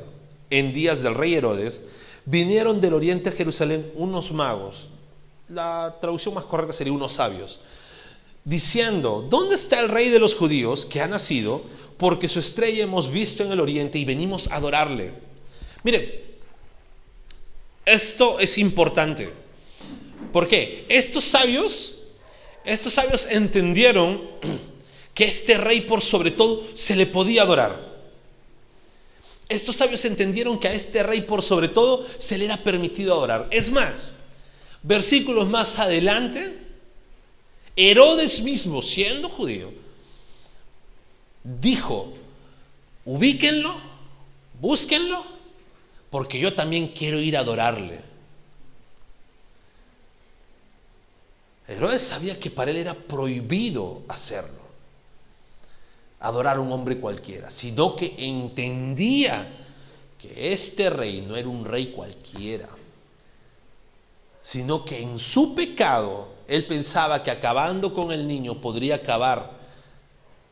en 0.50 0.72
días 0.72 1.02
del 1.02 1.14
rey 1.14 1.34
Herodes, 1.34 1.84
vinieron 2.24 2.80
del 2.80 2.94
oriente 2.94 3.30
a 3.30 3.32
Jerusalén 3.32 3.90
unos 3.94 4.32
magos, 4.32 4.88
la 5.50 5.96
traducción 6.00 6.34
más 6.34 6.44
correcta 6.44 6.72
sería 6.72 6.92
unos 6.92 7.14
sabios, 7.14 7.60
diciendo, 8.44 9.26
¿dónde 9.28 9.56
está 9.56 9.80
el 9.80 9.88
rey 9.88 10.08
de 10.08 10.18
los 10.18 10.34
judíos 10.34 10.86
que 10.86 11.00
ha 11.00 11.08
nacido? 11.08 11.62
Porque 11.98 12.28
su 12.28 12.38
estrella 12.38 12.84
hemos 12.84 13.10
visto 13.10 13.42
en 13.42 13.52
el 13.52 13.60
oriente 13.60 13.98
y 13.98 14.04
venimos 14.04 14.48
a 14.48 14.56
adorarle. 14.56 15.12
Mire, 15.82 16.24
esto 17.84 18.38
es 18.38 18.56
importante. 18.58 19.32
¿Por 20.32 20.46
qué? 20.46 20.86
Estos 20.88 21.24
sabios, 21.24 22.02
estos 22.64 22.94
sabios 22.94 23.26
entendieron 23.26 24.22
que 25.14 25.24
este 25.24 25.58
rey 25.58 25.82
por 25.82 26.00
sobre 26.00 26.30
todo 26.30 26.62
se 26.74 26.96
le 26.96 27.06
podía 27.06 27.42
adorar. 27.42 27.90
Estos 29.48 29.76
sabios 29.76 30.04
entendieron 30.04 30.60
que 30.60 30.68
a 30.68 30.72
este 30.72 31.02
rey 31.02 31.22
por 31.22 31.42
sobre 31.42 31.66
todo 31.66 32.06
se 32.18 32.38
le 32.38 32.44
era 32.44 32.58
permitido 32.58 33.14
adorar. 33.14 33.48
Es 33.50 33.68
más, 33.72 34.12
versículos 34.82 35.48
más 35.48 35.78
adelante, 35.78 36.58
Herodes 37.76 38.42
mismo, 38.42 38.82
siendo 38.82 39.28
judío, 39.28 39.72
dijo, 41.42 42.12
ubíquenlo, 43.04 43.74
búsquenlo 44.60 45.24
porque 46.10 46.38
yo 46.38 46.54
también 46.54 46.88
quiero 46.88 47.20
ir 47.20 47.36
a 47.36 47.40
adorarle. 47.40 48.00
Herodes 51.68 52.02
sabía 52.02 52.38
que 52.38 52.50
para 52.50 52.72
él 52.72 52.78
era 52.78 52.94
prohibido 52.94 54.02
hacerlo, 54.08 54.60
adorar 56.18 56.56
a 56.56 56.60
un 56.60 56.72
hombre 56.72 56.98
cualquiera, 56.98 57.48
sino 57.48 57.94
que 57.94 58.12
entendía 58.18 59.48
que 60.20 60.52
este 60.52 60.90
rey 60.90 61.20
no 61.22 61.36
era 61.36 61.48
un 61.48 61.64
rey 61.64 61.92
cualquiera, 61.92 62.68
sino 64.42 64.84
que 64.84 65.00
en 65.00 65.18
su 65.18 65.54
pecado 65.54 66.28
él 66.48 66.66
pensaba 66.66 67.22
que 67.22 67.30
acabando 67.30 67.94
con 67.94 68.10
el 68.12 68.26
niño 68.26 68.60
podría 68.60 68.96
acabar 68.96 69.58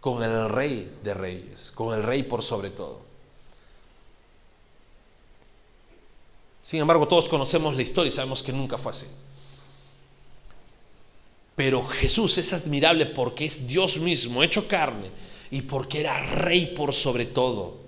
con 0.01 0.23
el 0.23 0.49
rey 0.49 0.97
de 1.03 1.15
reyes, 1.15 1.73
con 1.75 1.93
el 1.95 2.03
rey 2.03 2.23
por 2.23 2.43
sobre 2.43 2.71
todo. 2.71 3.01
Sin 6.63 6.81
embargo, 6.81 7.09
todos 7.09 7.29
conocemos 7.29 7.75
la 7.75 7.83
historia 7.83 8.09
y 8.09 8.13
sabemos 8.13 8.43
que 8.43 8.53
nunca 8.53 8.77
fue 8.77 8.93
así. 8.93 9.07
Pero 11.57 11.85
Jesús 11.87 12.39
es 12.39 12.53
admirable 12.53 13.07
porque 13.07 13.47
es 13.47 13.67
Dios 13.67 13.99
mismo, 13.99 14.43
hecho 14.43 14.69
carne, 14.69 15.11
y 15.51 15.63
porque 15.63 16.01
era 16.01 16.21
rey 16.35 16.67
por 16.67 16.93
sobre 16.93 17.25
todo. 17.25 17.88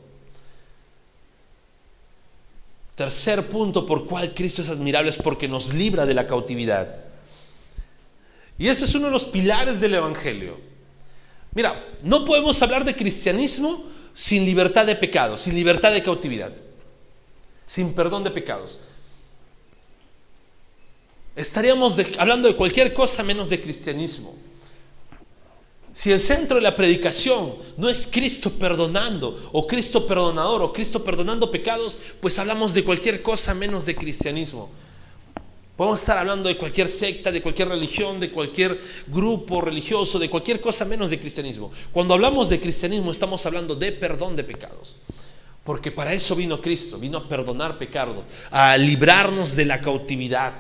Tercer 3.01 3.47
punto 3.47 3.87
por 3.87 4.07
cual 4.07 4.35
Cristo 4.35 4.61
es 4.61 4.69
admirable 4.69 5.09
es 5.09 5.17
porque 5.17 5.49
nos 5.49 5.73
libra 5.73 6.05
de 6.05 6.13
la 6.13 6.27
cautividad. 6.27 6.97
Y 8.59 8.69
ese 8.69 8.85
es 8.85 8.95
uno 8.95 9.07
de 9.07 9.11
los 9.13 9.25
pilares 9.25 9.81
del 9.81 9.95
Evangelio. 9.95 10.61
Mira, 11.55 11.83
no 12.03 12.27
podemos 12.27 12.61
hablar 12.61 12.85
de 12.85 12.95
cristianismo 12.95 13.85
sin 14.13 14.45
libertad 14.45 14.85
de 14.85 14.97
pecado, 14.97 15.39
sin 15.39 15.55
libertad 15.55 15.93
de 15.93 16.03
cautividad 16.03 16.53
sin 17.71 17.95
perdón 17.95 18.23
de 18.23 18.31
pecados. 18.33 18.81
Estaríamos 21.37 21.97
hablando 22.19 22.49
de 22.49 22.57
cualquier 22.57 22.93
cosa 22.93 23.23
menos 23.23 23.49
de 23.49 23.63
cristianismo. 23.63 24.35
Si 25.93 26.13
el 26.13 26.21
centro 26.21 26.57
de 26.57 26.63
la 26.63 26.77
predicación 26.77 27.55
no 27.77 27.89
es 27.89 28.07
Cristo 28.07 28.53
perdonando, 28.53 29.51
o 29.53 29.67
Cristo 29.67 30.07
perdonador, 30.07 30.63
o 30.63 30.73
Cristo 30.73 31.03
perdonando 31.03 31.51
pecados, 31.51 31.99
pues 32.21 32.39
hablamos 32.39 32.73
de 32.73 32.85
cualquier 32.85 33.23
cosa 33.23 33.55
menos 33.55 33.87
de 33.87 33.97
cristianismo. 33.97 34.71
Podemos 35.77 36.01
estar 36.01 36.19
hablando 36.19 36.49
de 36.49 36.59
cualquier 36.59 36.89
secta, 36.89 37.33
de 37.33 37.41
cualquier 37.41 37.69
religión, 37.69 38.21
de 38.21 38.31
cualquier 38.31 38.79
grupo 39.07 39.63
religioso, 39.63 40.19
de 40.19 40.29
cualquier 40.29 40.61
cosa 40.61 40.85
menos 40.85 41.11
de 41.11 41.19
cristianismo. 41.19 41.73
Cuando 41.91 42.15
hablamos 42.15 42.51
de 42.51 42.61
cristianismo 42.61 43.11
estamos 43.11 43.45
hablando 43.47 43.75
de 43.75 43.91
perdón 43.91 44.37
de 44.37 44.45
pecados. 44.45 44.97
Porque 45.65 45.91
para 45.91 46.13
eso 46.13 46.37
vino 46.37 46.61
Cristo, 46.61 46.99
vino 46.99 47.19
a 47.19 47.29
perdonar 47.29 47.79
pecados, 47.79 48.25
a 48.51 48.77
librarnos 48.77 49.57
de 49.57 49.65
la 49.65 49.81
cautividad. 49.81 50.55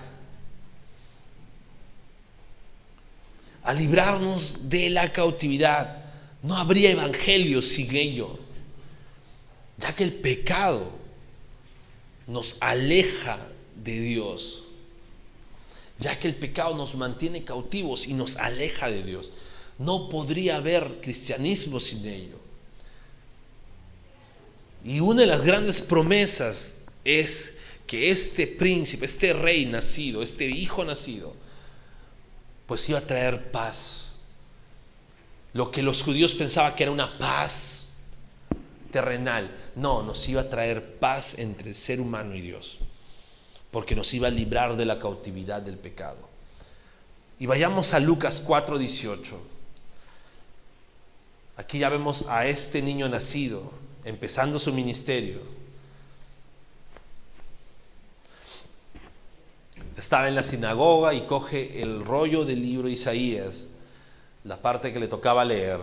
A 3.70 3.74
librarnos 3.74 4.68
de 4.68 4.90
la 4.90 5.12
cautividad. 5.12 6.02
No 6.42 6.56
habría 6.56 6.90
evangelio 6.90 7.62
sin 7.62 7.94
ello, 7.94 8.36
ya 9.78 9.94
que 9.94 10.02
el 10.02 10.12
pecado 10.12 10.90
nos 12.26 12.56
aleja 12.58 13.38
de 13.76 14.00
Dios, 14.00 14.64
ya 16.00 16.18
que 16.18 16.26
el 16.26 16.34
pecado 16.34 16.76
nos 16.76 16.96
mantiene 16.96 17.44
cautivos 17.44 18.08
y 18.08 18.14
nos 18.14 18.34
aleja 18.34 18.90
de 18.90 19.04
Dios. 19.04 19.30
No 19.78 20.08
podría 20.08 20.56
haber 20.56 21.00
cristianismo 21.00 21.78
sin 21.78 22.04
ello. 22.08 22.40
Y 24.84 24.98
una 24.98 25.20
de 25.20 25.28
las 25.28 25.44
grandes 25.44 25.80
promesas 25.80 26.72
es 27.04 27.54
que 27.86 28.10
este 28.10 28.48
príncipe, 28.48 29.06
este 29.06 29.32
rey 29.32 29.64
nacido, 29.64 30.24
este 30.24 30.46
hijo 30.46 30.84
nacido, 30.84 31.36
pues 32.70 32.88
iba 32.88 33.00
a 33.00 33.02
traer 33.02 33.50
paz. 33.50 34.12
Lo 35.54 35.72
que 35.72 35.82
los 35.82 36.04
judíos 36.04 36.34
pensaban 36.34 36.76
que 36.76 36.84
era 36.84 36.92
una 36.92 37.18
paz 37.18 37.88
terrenal, 38.92 39.52
no, 39.74 40.04
nos 40.04 40.28
iba 40.28 40.42
a 40.42 40.48
traer 40.48 41.00
paz 41.00 41.36
entre 41.40 41.70
el 41.70 41.74
ser 41.74 42.00
humano 42.00 42.36
y 42.36 42.40
Dios, 42.40 42.78
porque 43.72 43.96
nos 43.96 44.14
iba 44.14 44.28
a 44.28 44.30
librar 44.30 44.76
de 44.76 44.84
la 44.84 45.00
cautividad 45.00 45.60
del 45.60 45.78
pecado. 45.78 46.28
Y 47.40 47.46
vayamos 47.46 47.92
a 47.92 47.98
Lucas 47.98 48.40
4:18. 48.46 49.36
Aquí 51.56 51.80
ya 51.80 51.88
vemos 51.88 52.26
a 52.28 52.46
este 52.46 52.82
niño 52.82 53.08
nacido, 53.08 53.72
empezando 54.04 54.60
su 54.60 54.72
ministerio. 54.72 55.40
Estaba 60.00 60.28
en 60.28 60.34
la 60.34 60.42
sinagoga 60.42 61.12
y 61.12 61.26
coge 61.26 61.82
el 61.82 62.02
rollo 62.02 62.46
del 62.46 62.62
libro 62.62 62.88
Isaías, 62.88 63.68
la 64.44 64.56
parte 64.56 64.94
que 64.94 64.98
le 64.98 65.08
tocaba 65.08 65.44
leer. 65.44 65.80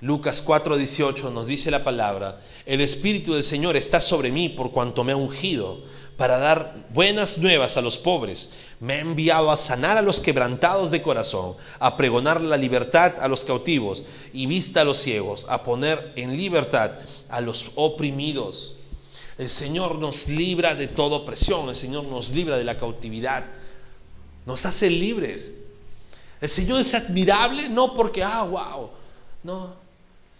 Lucas 0.00 0.44
4:18 0.44 1.32
nos 1.32 1.46
dice 1.46 1.70
la 1.70 1.84
palabra, 1.84 2.40
el 2.66 2.80
Espíritu 2.80 3.34
del 3.34 3.44
Señor 3.44 3.76
está 3.76 4.00
sobre 4.00 4.32
mí 4.32 4.48
por 4.48 4.72
cuanto 4.72 5.04
me 5.04 5.12
ha 5.12 5.16
ungido 5.16 5.80
para 6.16 6.38
dar 6.38 6.88
buenas 6.92 7.38
nuevas 7.38 7.76
a 7.76 7.82
los 7.82 7.98
pobres. 7.98 8.50
Me 8.80 8.94
ha 8.94 8.98
enviado 9.00 9.52
a 9.52 9.56
sanar 9.56 9.96
a 9.96 10.02
los 10.02 10.18
quebrantados 10.18 10.90
de 10.90 11.02
corazón, 11.02 11.54
a 11.78 11.96
pregonar 11.96 12.40
la 12.40 12.56
libertad 12.56 13.14
a 13.20 13.28
los 13.28 13.44
cautivos 13.44 14.02
y 14.32 14.46
vista 14.46 14.80
a 14.80 14.84
los 14.84 14.98
ciegos, 14.98 15.46
a 15.48 15.62
poner 15.62 16.12
en 16.16 16.36
libertad 16.36 16.98
a 17.28 17.40
los 17.40 17.70
oprimidos 17.76 18.77
el 19.38 19.48
Señor 19.48 19.98
nos 19.98 20.28
libra 20.28 20.74
de 20.74 20.88
toda 20.88 21.18
opresión, 21.18 21.68
el 21.68 21.76
Señor 21.76 22.04
nos 22.04 22.30
libra 22.30 22.58
de 22.58 22.64
la 22.64 22.76
cautividad, 22.76 23.46
nos 24.44 24.66
hace 24.66 24.90
libres. 24.90 25.54
El 26.40 26.48
Señor 26.48 26.80
es 26.80 26.92
admirable 26.94 27.68
no 27.68 27.94
porque, 27.94 28.22
ah, 28.24 28.42
wow, 28.42 28.90
no, 29.44 29.76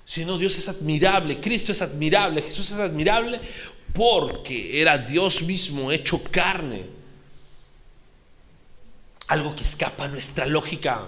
sino 0.05 0.37
Dios 0.37 0.59
es 0.59 0.69
admirable, 0.69 1.41
Cristo 1.41 1.71
es 1.71 1.81
admirable, 1.81 2.43
Jesús 2.43 2.73
es 2.73 2.79
admirable 2.79 3.41
porque 3.95 4.81
era 4.81 4.99
Dios 4.99 5.43
mismo 5.43 5.93
hecho 5.93 6.21
carne. 6.25 6.87
Algo 9.29 9.55
que 9.55 9.63
escapa 9.63 10.05
a 10.05 10.09
nuestra 10.09 10.47
lógica. 10.47 11.07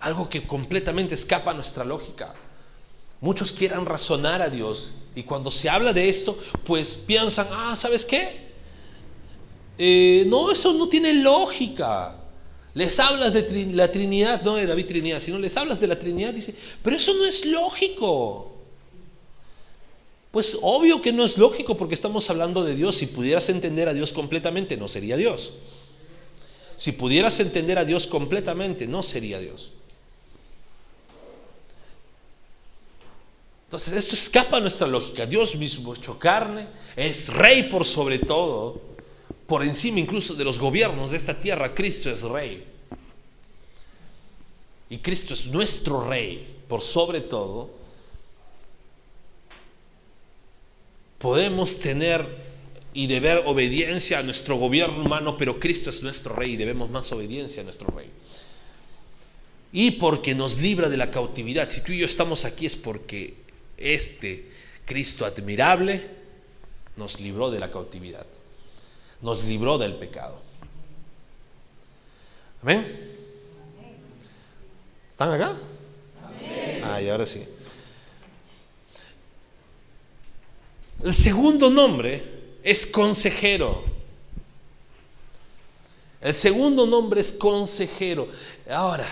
Algo 0.00 0.28
que 0.28 0.46
completamente 0.46 1.14
escapa 1.14 1.52
a 1.52 1.54
nuestra 1.54 1.84
lógica. 1.84 2.34
Muchos 3.20 3.52
quieran 3.52 3.86
razonar 3.86 4.42
a 4.42 4.50
Dios 4.50 4.94
y 5.16 5.22
cuando 5.22 5.50
se 5.50 5.70
habla 5.70 5.94
de 5.94 6.10
esto, 6.10 6.38
pues 6.62 6.94
piensan, 6.94 7.48
ah, 7.50 7.74
¿sabes 7.74 8.04
qué? 8.04 8.46
Eh, 9.78 10.24
no, 10.28 10.52
eso 10.52 10.74
no 10.74 10.88
tiene 10.90 11.14
lógica. 11.14 12.14
Les 12.74 13.00
hablas 13.00 13.32
de 13.32 13.72
la 13.72 13.90
Trinidad, 13.90 14.42
no 14.42 14.56
de 14.56 14.66
David 14.66 14.84
Trinidad, 14.84 15.20
sino 15.20 15.38
les 15.38 15.56
hablas 15.56 15.80
de 15.80 15.86
la 15.86 15.98
Trinidad, 15.98 16.34
dice, 16.34 16.54
pero 16.82 16.96
eso 16.96 17.14
no 17.14 17.24
es 17.24 17.46
lógico. 17.46 18.52
Pues 20.30 20.58
obvio 20.60 21.00
que 21.00 21.14
no 21.14 21.24
es 21.24 21.38
lógico 21.38 21.78
porque 21.78 21.94
estamos 21.94 22.28
hablando 22.28 22.62
de 22.62 22.74
Dios. 22.74 22.96
Si 22.96 23.06
pudieras 23.06 23.48
entender 23.48 23.88
a 23.88 23.94
Dios 23.94 24.12
completamente, 24.12 24.76
no 24.76 24.86
sería 24.86 25.16
Dios. 25.16 25.54
Si 26.76 26.92
pudieras 26.92 27.40
entender 27.40 27.78
a 27.78 27.86
Dios 27.86 28.06
completamente, 28.06 28.86
no 28.86 29.02
sería 29.02 29.38
Dios. 29.38 29.72
Entonces 33.66 33.94
esto 33.94 34.14
escapa 34.14 34.58
a 34.58 34.60
nuestra 34.60 34.86
lógica. 34.86 35.26
Dios 35.26 35.56
mismo 35.56 35.92
hecho 35.92 36.18
carne, 36.18 36.68
es 36.94 37.32
rey 37.32 37.64
por 37.64 37.84
sobre 37.84 38.20
todo, 38.20 38.80
por 39.46 39.64
encima 39.64 39.98
incluso 39.98 40.34
de 40.34 40.44
los 40.44 40.58
gobiernos 40.58 41.10
de 41.10 41.16
esta 41.16 41.38
tierra, 41.38 41.74
Cristo 41.74 42.08
es 42.10 42.22
rey. 42.22 42.64
Y 44.88 44.98
Cristo 44.98 45.34
es 45.34 45.46
nuestro 45.48 46.08
rey 46.08 46.46
por 46.68 46.80
sobre 46.80 47.20
todo. 47.20 47.70
Podemos 51.18 51.80
tener 51.80 52.46
y 52.94 53.08
deber 53.08 53.42
obediencia 53.46 54.20
a 54.20 54.22
nuestro 54.22 54.56
gobierno 54.56 55.02
humano, 55.02 55.36
pero 55.36 55.58
Cristo 55.58 55.90
es 55.90 56.04
nuestro 56.04 56.36
rey 56.36 56.52
y 56.52 56.56
debemos 56.56 56.88
más 56.88 57.10
obediencia 57.10 57.62
a 57.62 57.64
nuestro 57.64 57.88
rey. 57.88 58.08
Y 59.72 59.92
porque 59.92 60.36
nos 60.36 60.58
libra 60.58 60.88
de 60.88 60.96
la 60.96 61.10
cautividad. 61.10 61.68
Si 61.68 61.82
tú 61.82 61.92
y 61.92 61.98
yo 61.98 62.06
estamos 62.06 62.44
aquí 62.44 62.64
es 62.64 62.76
porque 62.76 63.45
este 63.76 64.50
Cristo 64.84 65.24
admirable 65.24 66.08
nos 66.96 67.20
libró 67.20 67.50
de 67.50 67.58
la 67.58 67.70
cautividad, 67.70 68.26
nos 69.20 69.44
libró 69.44 69.78
del 69.78 69.96
pecado. 69.96 70.40
Amén. 72.62 72.86
¿Están 75.10 75.32
acá? 75.32 75.56
Ah, 76.82 77.00
y 77.00 77.08
ahora 77.08 77.26
sí. 77.26 77.46
El 81.02 81.14
segundo 81.14 81.70
nombre 81.70 82.22
es 82.62 82.86
consejero. 82.86 83.84
El 86.20 86.34
segundo 86.34 86.86
nombre 86.86 87.20
es 87.20 87.32
consejero. 87.32 88.28
Ahora, 88.68 89.06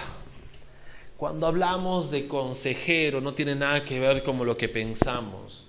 cuando 1.16 1.46
hablamos 1.46 2.10
de 2.10 2.26
consejero 2.26 3.20
no 3.20 3.32
tiene 3.32 3.54
nada 3.54 3.84
que 3.84 4.00
ver 4.00 4.22
con 4.22 4.44
lo 4.44 4.56
que 4.56 4.68
pensamos. 4.68 5.66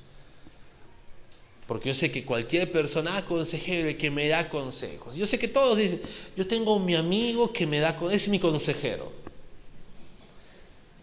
Porque 1.67 1.89
yo 1.89 1.95
sé 1.95 2.11
que 2.11 2.23
cualquier 2.23 2.71
persona, 2.71 3.17
ah, 3.17 3.25
consejero, 3.25 3.97
que 3.97 4.11
me 4.11 4.27
da 4.27 4.49
consejos. 4.49 5.15
Yo 5.15 5.25
sé 5.25 5.39
que 5.39 5.47
todos 5.47 5.77
dicen, 5.77 6.01
yo 6.35 6.45
tengo 6.45 6.77
mi 6.79 6.95
amigo 6.95 7.51
que 7.51 7.65
me 7.65 7.79
da, 7.79 7.97
es 8.11 8.27
mi 8.27 8.39
consejero. 8.39 9.11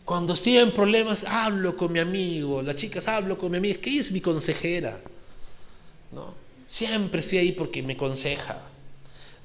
Cuando 0.05 0.35
estoy 0.35 0.59
en 0.59 0.72
problemas, 0.72 1.24
hablo 1.24 1.76
con 1.76 1.92
mi 1.92 1.98
amigo. 1.98 2.62
Las 2.62 2.76
chicas, 2.76 3.09
hablo 3.09 3.38
con 3.38 3.50
mi 3.50 3.57
amiga, 3.57 3.81
que 3.81 3.98
es 3.98 4.12
mi 4.12 4.20
consejera. 4.20 5.00
¿No? 6.12 6.35
Siempre 6.66 7.20
estoy 7.20 7.38
ahí 7.38 7.52
porque 7.52 7.83
me 7.83 7.94
aconseja. 7.94 8.62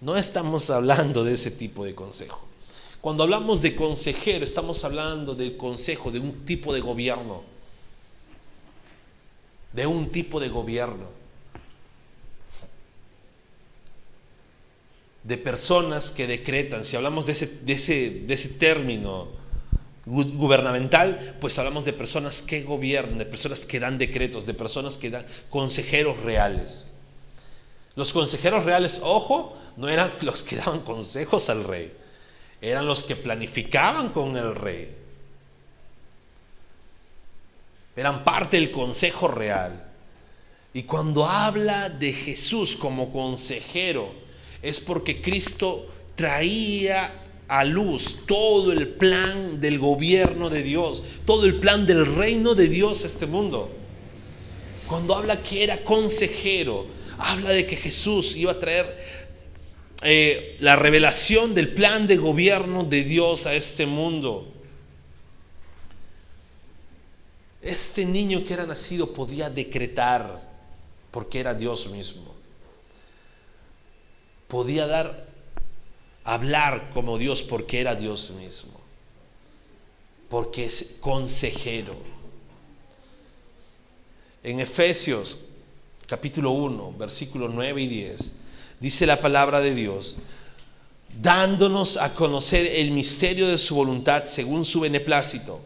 No 0.01 0.17
estamos 0.17 0.69
hablando 0.69 1.23
de 1.23 1.33
ese 1.33 1.49
tipo 1.49 1.85
de 1.85 1.95
consejo. 1.95 2.46
Cuando 3.01 3.23
hablamos 3.23 3.61
de 3.61 3.75
consejero, 3.75 4.43
estamos 4.43 4.83
hablando 4.83 5.35
del 5.35 5.55
consejo 5.55 6.11
de 6.11 6.19
un 6.19 6.45
tipo 6.45 6.73
de 6.73 6.81
gobierno. 6.81 7.43
De 9.71 9.85
un 9.85 10.11
tipo 10.11 10.39
de 10.39 10.49
gobierno. 10.49 11.05
De 15.23 15.37
personas 15.37 16.11
que 16.11 16.25
decretan. 16.25 16.83
Si 16.83 16.95
hablamos 16.95 17.27
de 17.27 17.33
ese, 17.33 18.47
término 18.59 19.27
gubernamental, 20.05 21.37
pues 21.39 21.59
hablamos 21.59 21.85
de 21.85 21.93
personas 21.93 22.41
que 22.41 22.63
gobiernan, 22.63 23.19
de 23.19 23.25
personas 23.25 23.65
que 23.65 23.79
dan 23.79 23.97
decretos, 23.97 24.45
de 24.45 24.53
personas 24.53 24.97
que 24.97 25.11
dan 25.11 25.25
consejeros 25.49 26.17
reales. 26.21 26.87
Los 27.95 28.13
consejeros 28.13 28.63
reales, 28.63 29.01
ojo, 29.03 29.55
no 29.75 29.89
eran 29.89 30.11
los 30.21 30.43
que 30.43 30.55
daban 30.55 30.79
consejos 30.79 31.49
al 31.49 31.63
rey 31.63 31.91
eran 32.61 32.85
los 32.85 33.03
que 33.03 33.15
planificaban 33.15 34.09
con 34.09 34.35
el 34.35 34.55
rey. 34.55 34.95
Eran 37.95 38.23
parte 38.23 38.57
del 38.57 38.71
consejo 38.71 39.27
real. 39.27 39.83
Y 40.73 40.83
cuando 40.83 41.25
habla 41.25 41.89
de 41.89 42.13
Jesús 42.13 42.75
como 42.75 43.11
consejero, 43.11 44.13
es 44.61 44.79
porque 44.79 45.21
Cristo 45.21 45.87
traía 46.15 47.23
a 47.47 47.63
luz 47.63 48.19
todo 48.27 48.71
el 48.71 48.89
plan 48.89 49.59
del 49.61 49.79
gobierno 49.79 50.49
de 50.49 50.63
Dios, 50.63 51.01
todo 51.25 51.45
el 51.45 51.59
plan 51.59 51.85
del 51.85 52.05
reino 52.15 52.53
de 52.55 52.67
Dios 52.67 53.03
a 53.03 53.07
este 53.07 53.25
mundo. 53.25 53.71
Cuando 54.87 55.15
habla 55.15 55.41
que 55.41 55.63
era 55.63 55.83
consejero, 55.83 56.87
habla 57.17 57.51
de 57.51 57.65
que 57.65 57.75
Jesús 57.75 58.35
iba 58.35 58.51
a 58.51 58.59
traer 58.59 59.16
eh, 60.01 60.55
la 60.59 60.75
revelación 60.75 61.55
del 61.55 61.73
plan 61.73 62.05
de 62.05 62.17
gobierno 62.17 62.83
de 62.83 63.03
Dios 63.03 63.45
a 63.45 63.55
este 63.55 63.85
mundo. 63.85 64.53
Este 67.61 68.05
niño 68.05 68.43
que 68.45 68.53
era 68.53 68.65
nacido 68.65 69.11
podía 69.11 69.49
decretar, 69.49 70.41
porque 71.11 71.39
era 71.39 71.53
Dios 71.53 71.89
mismo. 71.89 72.35
Podía 74.47 74.87
dar, 74.87 75.27
hablar 76.23 76.91
como 76.93 77.17
Dios, 77.17 77.41
porque 77.41 77.81
era 77.81 77.95
Dios 77.95 78.29
mismo. 78.31 78.79
Porque 80.29 80.65
es 80.65 80.95
consejero. 81.01 81.95
En 84.43 84.59
Efesios 84.59 85.39
capítulo 86.07 86.51
1, 86.51 86.93
versículos 86.97 87.51
9 87.53 87.81
y 87.81 87.87
10, 87.87 88.33
dice 88.79 89.05
la 89.05 89.21
palabra 89.21 89.61
de 89.61 89.73
Dios, 89.73 90.17
dándonos 91.21 91.97
a 91.97 92.13
conocer 92.13 92.65
el 92.75 92.91
misterio 92.91 93.47
de 93.47 93.57
su 93.57 93.75
voluntad 93.75 94.25
según 94.25 94.65
su 94.65 94.81
beneplácito, 94.81 95.61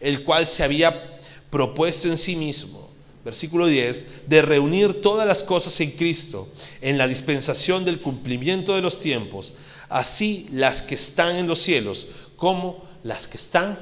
el 0.00 0.24
cual 0.24 0.46
se 0.46 0.64
había 0.64 1.18
propuesto 1.50 2.08
en 2.08 2.18
sí 2.18 2.36
mismo, 2.36 2.90
versículo 3.24 3.66
10, 3.66 4.06
de 4.26 4.42
reunir 4.42 5.00
todas 5.00 5.26
las 5.26 5.42
cosas 5.42 5.80
en 5.80 5.92
Cristo, 5.92 6.48
en 6.80 6.98
la 6.98 7.06
dispensación 7.06 7.84
del 7.84 8.00
cumplimiento 8.00 8.74
de 8.74 8.82
los 8.82 9.00
tiempos, 9.00 9.54
así 9.88 10.46
las 10.50 10.82
que 10.82 10.96
están 10.96 11.36
en 11.36 11.46
los 11.46 11.60
cielos 11.60 12.08
como 12.36 12.84
las 13.02 13.28
que 13.28 13.36
están 13.36 13.78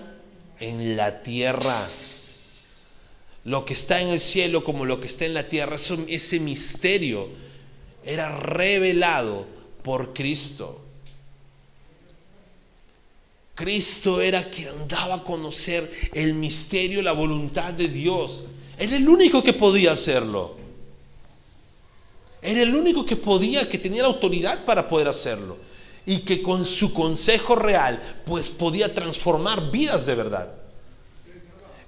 en 0.60 0.96
la 0.96 1.22
tierra. 1.22 1.88
Lo 3.44 3.64
que 3.64 3.74
está 3.74 4.00
en 4.00 4.08
el 4.08 4.20
cielo 4.20 4.64
como 4.64 4.86
lo 4.86 5.00
que 5.00 5.06
está 5.06 5.26
en 5.26 5.34
la 5.34 5.48
tierra, 5.48 5.76
ese 5.76 6.40
misterio 6.40 7.28
era 8.04 8.36
revelado 8.38 9.46
por 9.82 10.12
Cristo. 10.12 10.80
Cristo 13.54 14.20
era 14.20 14.50
quien 14.50 14.88
daba 14.88 15.16
a 15.16 15.24
conocer 15.24 15.90
el 16.12 16.34
misterio, 16.34 17.02
la 17.02 17.12
voluntad 17.12 17.72
de 17.72 17.88
Dios. 17.88 18.44
Era 18.76 18.96
el 18.96 19.08
único 19.08 19.42
que 19.42 19.52
podía 19.52 19.92
hacerlo. 19.92 20.56
Era 22.42 22.62
el 22.62 22.74
único 22.74 23.06
que 23.06 23.16
podía, 23.16 23.68
que 23.68 23.78
tenía 23.78 24.02
la 24.02 24.08
autoridad 24.08 24.64
para 24.64 24.88
poder 24.88 25.08
hacerlo. 25.08 25.56
Y 26.04 26.18
que 26.18 26.42
con 26.42 26.64
su 26.64 26.92
consejo 26.92 27.54
real, 27.54 28.00
pues 28.26 28.50
podía 28.50 28.92
transformar 28.92 29.70
vidas 29.70 30.04
de 30.04 30.14
verdad. 30.14 30.63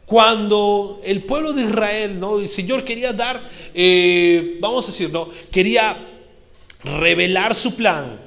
Cuando 0.07 1.01
el 1.05 1.25
pueblo 1.25 1.53
de 1.53 1.63
Israel, 1.63 2.19
¿no? 2.19 2.39
El 2.39 2.49
Señor 2.49 2.85
quería 2.85 3.13
dar, 3.13 3.43
eh, 3.75 4.57
vamos 4.61 4.85
a 4.85 4.89
decir, 4.89 5.11
¿no? 5.11 5.29
Quería 5.51 5.97
revelar 6.83 7.55
su 7.55 7.75
plan 7.75 8.27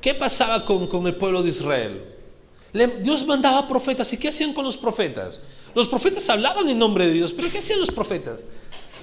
¿Qué 0.00 0.14
pasaba 0.14 0.64
con, 0.64 1.06
el 1.06 1.16
pueblo 1.16 1.42
de 1.42 1.50
Israel? 1.50 2.16
Dios 3.02 3.26
mandaba 3.26 3.68
profetas. 3.68 4.12
¿Y 4.12 4.16
qué 4.16 4.28
hacían 4.28 4.54
con 4.54 4.64
los 4.64 4.76
profetas? 4.76 5.42
Los 5.74 5.88
profetas 5.88 6.28
hablaban 6.30 6.68
en 6.68 6.78
nombre 6.78 7.06
de 7.06 7.12
Dios, 7.12 7.32
pero 7.32 7.50
¿qué 7.50 7.58
hacían 7.58 7.80
los 7.80 7.90
profetas? 7.90 8.46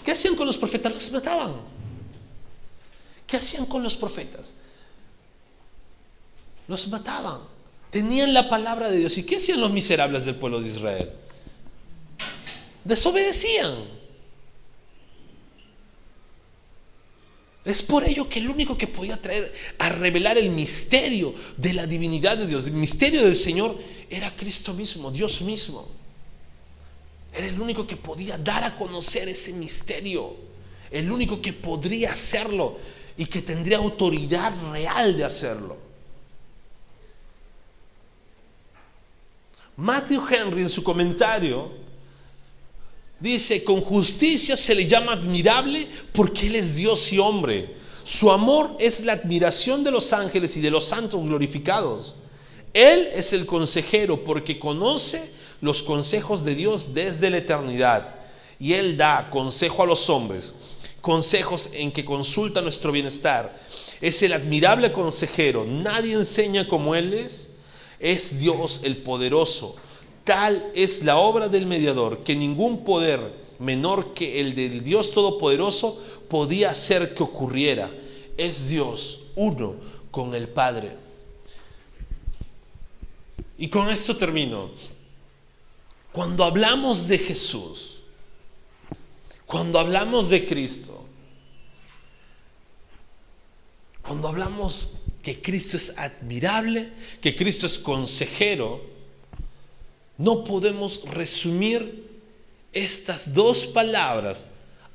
¿Qué 0.03 0.11
hacían 0.11 0.35
con 0.35 0.47
los 0.47 0.57
profetas? 0.57 0.93
Los 0.93 1.11
mataban. 1.11 1.55
¿Qué 3.27 3.37
hacían 3.37 3.65
con 3.65 3.83
los 3.83 3.95
profetas? 3.95 4.53
Los 6.67 6.87
mataban. 6.87 7.41
Tenían 7.97 8.31
la 8.31 8.47
palabra 8.47 8.91
de 8.91 8.99
Dios. 8.99 9.17
¿Y 9.17 9.23
qué 9.23 9.37
hacían 9.37 9.59
los 9.59 9.71
miserables 9.71 10.25
del 10.25 10.35
pueblo 10.35 10.61
de 10.61 10.67
Israel? 10.67 11.11
Desobedecían. 12.83 13.85
Es 17.65 17.81
por 17.81 18.07
ello 18.07 18.29
que 18.29 18.37
el 18.37 18.51
único 18.51 18.77
que 18.77 18.85
podía 18.85 19.19
traer 19.19 19.51
a 19.79 19.89
revelar 19.89 20.37
el 20.37 20.51
misterio 20.51 21.33
de 21.57 21.73
la 21.73 21.87
divinidad 21.87 22.37
de 22.37 22.45
Dios, 22.45 22.67
el 22.67 22.73
misterio 22.73 23.23
del 23.23 23.35
Señor, 23.35 23.75
era 24.11 24.29
Cristo 24.35 24.75
mismo, 24.75 25.09
Dios 25.09 25.41
mismo. 25.41 25.87
Era 27.33 27.47
el 27.47 27.59
único 27.59 27.87
que 27.87 27.97
podía 27.97 28.37
dar 28.37 28.63
a 28.63 28.75
conocer 28.75 29.27
ese 29.27 29.53
misterio, 29.53 30.35
el 30.91 31.11
único 31.11 31.41
que 31.41 31.51
podría 31.51 32.11
hacerlo 32.11 32.77
y 33.17 33.25
que 33.25 33.41
tendría 33.41 33.77
autoridad 33.77 34.53
real 34.71 35.17
de 35.17 35.23
hacerlo. 35.23 35.86
Matthew 39.77 40.23
Henry 40.29 40.61
en 40.61 40.69
su 40.69 40.83
comentario 40.83 41.87
Dice, 43.19 43.63
con 43.63 43.81
justicia 43.81 44.55
se 44.55 44.75
le 44.75 44.85
llama 44.85 45.13
admirable 45.13 45.87
porque 46.13 46.47
Él 46.47 46.55
es 46.55 46.75
Dios 46.75 47.11
y 47.11 47.17
hombre. 47.17 47.75
Su 48.03 48.31
amor 48.31 48.75
es 48.79 49.01
la 49.01 49.13
admiración 49.13 49.83
de 49.83 49.91
los 49.91 50.13
ángeles 50.13 50.55
y 50.55 50.61
de 50.61 50.69
los 50.69 50.85
santos 50.85 51.23
glorificados. 51.23 52.15
Él 52.73 53.09
es 53.13 53.33
el 53.33 53.47
consejero 53.47 54.23
porque 54.23 54.59
conoce 54.59 55.31
los 55.61 55.81
consejos 55.81 56.45
de 56.45 56.53
Dios 56.53 56.93
desde 56.93 57.31
la 57.31 57.37
eternidad. 57.37 58.15
Y 58.59 58.73
Él 58.73 58.97
da 58.97 59.29
consejo 59.31 59.81
a 59.81 59.87
los 59.87 60.09
hombres, 60.11 60.53
consejos 61.01 61.71
en 61.73 61.91
que 61.91 62.05
consulta 62.05 62.61
nuestro 62.61 62.91
bienestar. 62.91 63.57
Es 63.99 64.21
el 64.21 64.33
admirable 64.33 64.91
consejero. 64.91 65.65
Nadie 65.65 66.13
enseña 66.13 66.67
como 66.67 66.93
Él 66.93 67.15
es. 67.15 67.49
Es 67.99 68.39
Dios 68.39 68.81
el 68.83 68.97
poderoso 68.97 69.75
Tal 70.27 70.73
es 70.75 71.05
la 71.05 71.19
obra 71.19 71.47
del 71.47 71.65
mediador 71.65 72.21
que 72.21 72.35
ningún 72.35 72.83
poder 72.83 73.33
menor 73.59 74.13
que 74.13 74.41
el 74.41 74.55
del 74.55 74.83
Dios 74.83 75.11
Todopoderoso 75.11 76.03
podía 76.29 76.71
hacer 76.71 77.15
que 77.15 77.23
ocurriera. 77.23 77.89
Es 78.35 78.67
Dios 78.67 79.21
uno 79.35 79.75
con 80.11 80.35
el 80.35 80.49
Padre. 80.49 80.97
Y 83.57 83.69
con 83.69 83.87
esto 83.87 84.17
termino. 84.17 84.71
Cuando 86.11 86.43
hablamos 86.43 87.07
de 87.07 87.19
Jesús, 87.19 88.01
cuando 89.45 89.79
hablamos 89.79 90.27
de 90.27 90.45
Cristo, 90.45 91.05
cuando 94.01 94.27
hablamos 94.27 94.91
que 95.21 95.41
Cristo 95.41 95.77
es 95.77 95.93
admirable, 95.97 96.91
que 97.21 97.35
Cristo 97.35 97.65
es 97.67 97.77
consejero, 97.77 98.81
no 100.17 100.43
podemos 100.43 101.03
resumir 101.05 102.07
estas 102.73 103.33
dos 103.33 103.65
palabras 103.65 104.47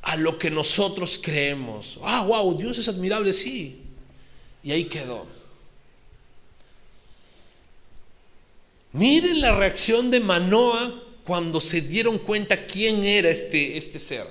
a 0.02 0.16
lo 0.16 0.38
que 0.38 0.50
nosotros 0.50 1.18
creemos. 1.22 1.98
Ah, 2.02 2.24
wow, 2.24 2.56
Dios 2.56 2.78
es 2.78 2.88
admirable, 2.88 3.32
sí. 3.32 3.80
Y 4.62 4.72
ahí 4.72 4.84
quedó. 4.84 5.26
Miren 8.92 9.40
la 9.40 9.54
reacción 9.54 10.10
de 10.10 10.20
Manoa 10.20 11.02
cuando 11.24 11.60
se 11.60 11.80
dieron 11.80 12.18
cuenta 12.18 12.66
quién 12.66 13.04
era 13.04 13.30
este, 13.30 13.76
este 13.76 13.98
ser. 13.98 14.26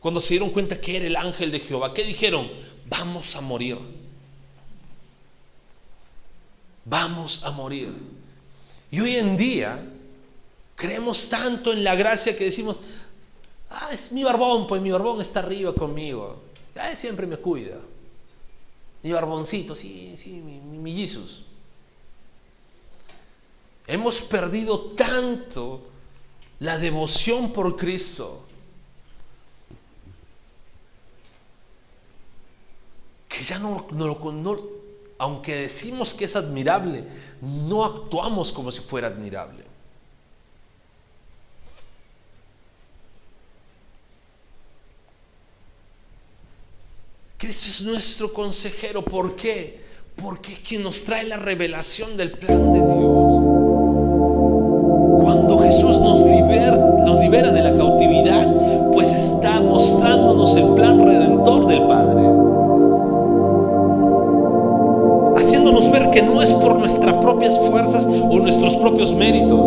Cuando 0.00 0.20
se 0.20 0.34
dieron 0.34 0.50
cuenta 0.50 0.80
que 0.80 0.96
era 0.96 1.06
el 1.06 1.16
ángel 1.16 1.50
de 1.50 1.60
Jehová. 1.60 1.92
¿Qué 1.92 2.04
dijeron? 2.04 2.50
Vamos 2.86 3.34
a 3.36 3.40
morir. 3.40 3.76
Vamos 6.88 7.42
a 7.44 7.50
morir. 7.50 7.94
Y 8.90 9.00
hoy 9.00 9.16
en 9.16 9.36
día 9.36 9.82
Creemos 10.78 11.28
tanto 11.28 11.72
en 11.72 11.82
la 11.82 11.96
gracia 11.96 12.38
que 12.38 12.44
decimos, 12.44 12.78
ah, 13.70 13.88
es 13.92 14.12
mi 14.12 14.22
barbón, 14.22 14.68
pues 14.68 14.80
mi 14.80 14.92
barbón 14.92 15.20
está 15.20 15.40
arriba 15.40 15.74
conmigo. 15.74 16.40
Ah, 16.76 16.94
siempre 16.94 17.26
me 17.26 17.36
cuida. 17.36 17.80
Mi 19.02 19.10
barboncito, 19.10 19.74
sí, 19.74 20.16
sí, 20.16 20.34
mi, 20.34 20.60
mi, 20.60 20.96
Jesús. 20.96 21.42
Hemos 23.88 24.22
perdido 24.22 24.92
tanto 24.92 25.82
la 26.60 26.78
devoción 26.78 27.52
por 27.52 27.76
Cristo 27.76 28.44
que 33.28 33.42
ya 33.42 33.58
no, 33.58 33.84
no, 33.90 34.32
no, 34.32 34.58
aunque 35.18 35.56
decimos 35.56 36.14
que 36.14 36.24
es 36.24 36.36
admirable, 36.36 37.04
no 37.42 37.84
actuamos 37.84 38.52
como 38.52 38.70
si 38.70 38.80
fuera 38.80 39.08
admirable. 39.08 39.68
Cristo 47.36 47.68
es 47.68 47.82
nuestro 47.82 48.32
consejero. 48.32 49.02
¿Por 49.04 49.36
qué? 49.36 49.80
Porque 50.16 50.54
es 50.54 50.58
quien 50.58 50.82
nos 50.82 51.04
trae 51.04 51.24
la 51.24 51.36
revelación 51.36 52.16
del 52.16 52.32
plan 52.32 52.72
de 52.72 52.80
Dios. 52.80 53.58
Cuando 55.22 55.58
Jesús 55.60 55.98
nos 55.98 56.20
libera, 56.20 56.76
nos 56.76 57.20
libera 57.20 57.52
de 57.52 57.62
la 57.62 57.74
cautividad, 57.76 58.92
pues 58.92 59.12
está 59.12 59.60
mostrándonos 59.60 60.56
el 60.56 60.74
plan 60.74 61.04
redentor 61.04 61.66
del 61.68 61.86
Padre. 61.86 62.07
que 66.10 66.22
no 66.22 66.42
es 66.42 66.52
por 66.52 66.78
nuestras 66.78 67.14
propias 67.14 67.58
fuerzas 67.58 68.06
o 68.06 68.38
nuestros 68.38 68.76
propios 68.76 69.12
méritos. 69.14 69.60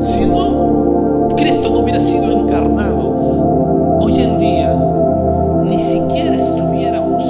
Si 0.00 0.26
no, 0.26 1.28
Cristo 1.36 1.70
no 1.70 1.80
hubiera 1.80 2.00
sido 2.00 2.30
encarnado, 2.32 3.98
hoy 4.00 4.20
en 4.20 4.38
día 4.38 4.74
ni 5.64 5.78
siquiera 5.78 6.34
estuviéramos 6.34 7.24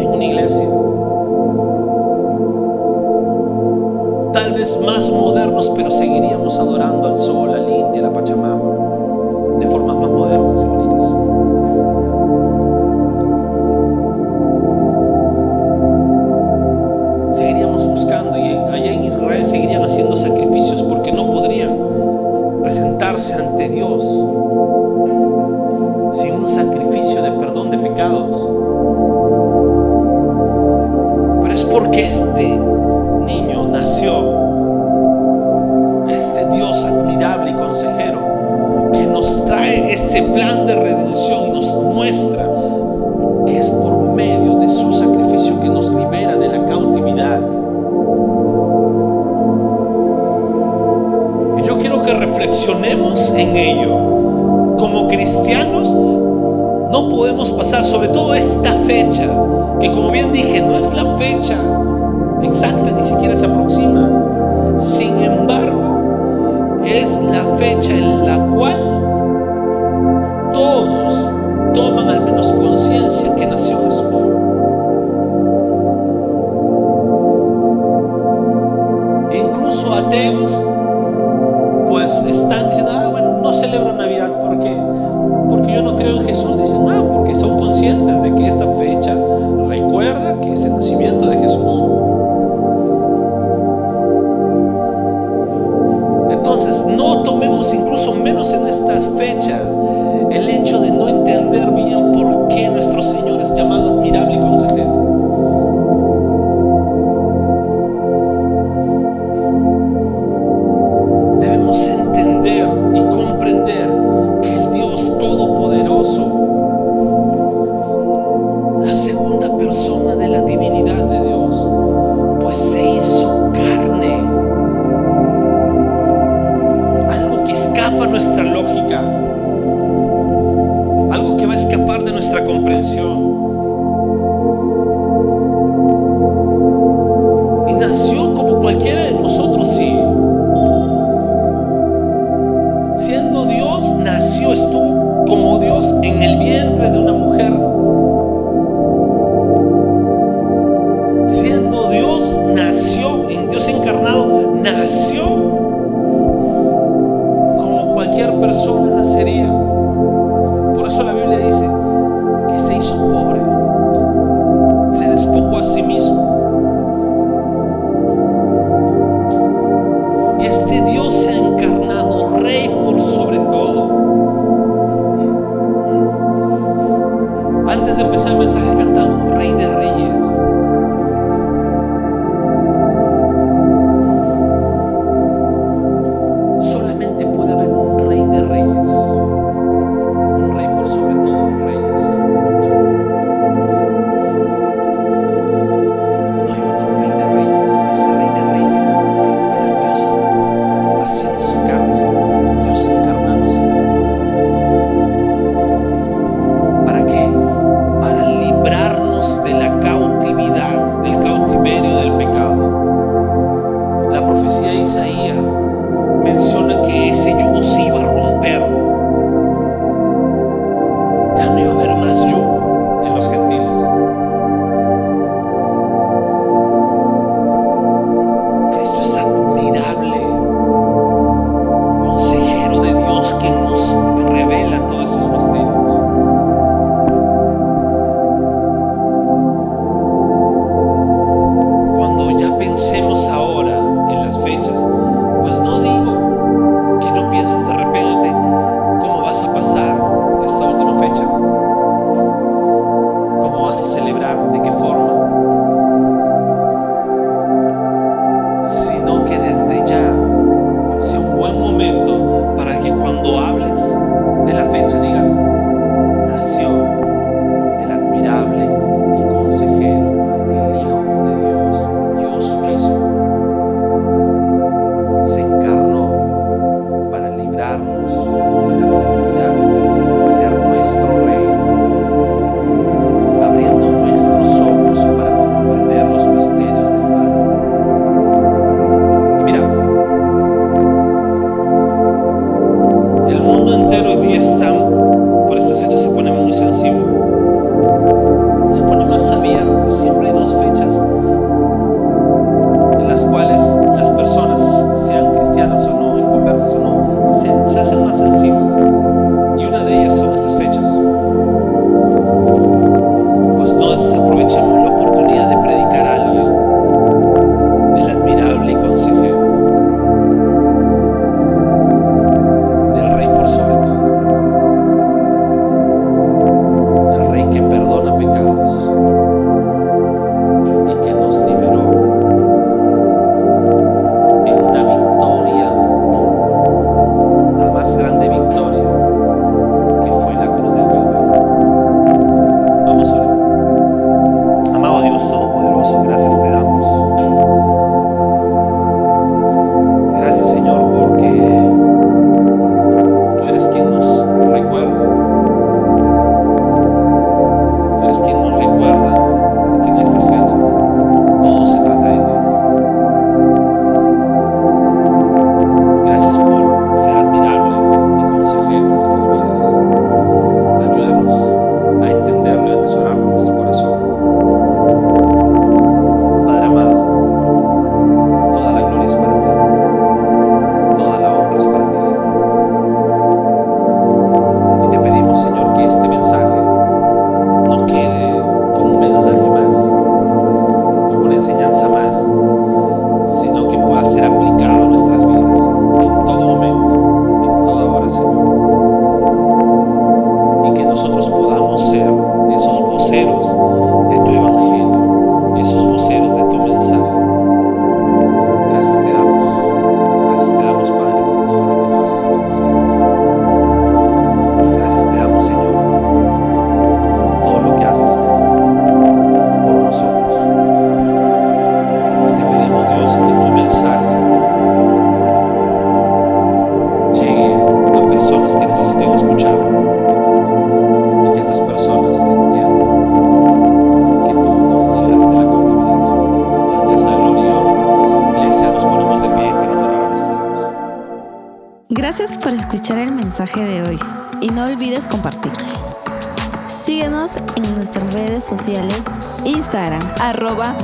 en 0.00 0.08
una 0.08 0.24
iglesia. 0.24 0.68
Tal 4.32 4.54
vez 4.54 4.78
más 4.80 5.10
modernos, 5.10 5.70
pero 5.74 5.90
seguiríamos 5.90 6.58
adorando 6.58 7.08
al 7.08 7.16
sol, 7.16 7.54
al 7.54 7.68
indio, 7.68 8.00
a 8.00 8.08
la 8.08 8.12
Pachamama, 8.12 9.58
de 9.58 9.66
formas 9.66 9.96
más 9.96 10.10
modernas. 10.10 10.67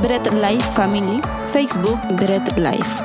Bread 0.01 0.33
Life 0.33 0.65
Family, 0.75 1.21
Facebook 1.53 1.99
Bread 2.17 2.57
Life. 2.57 3.04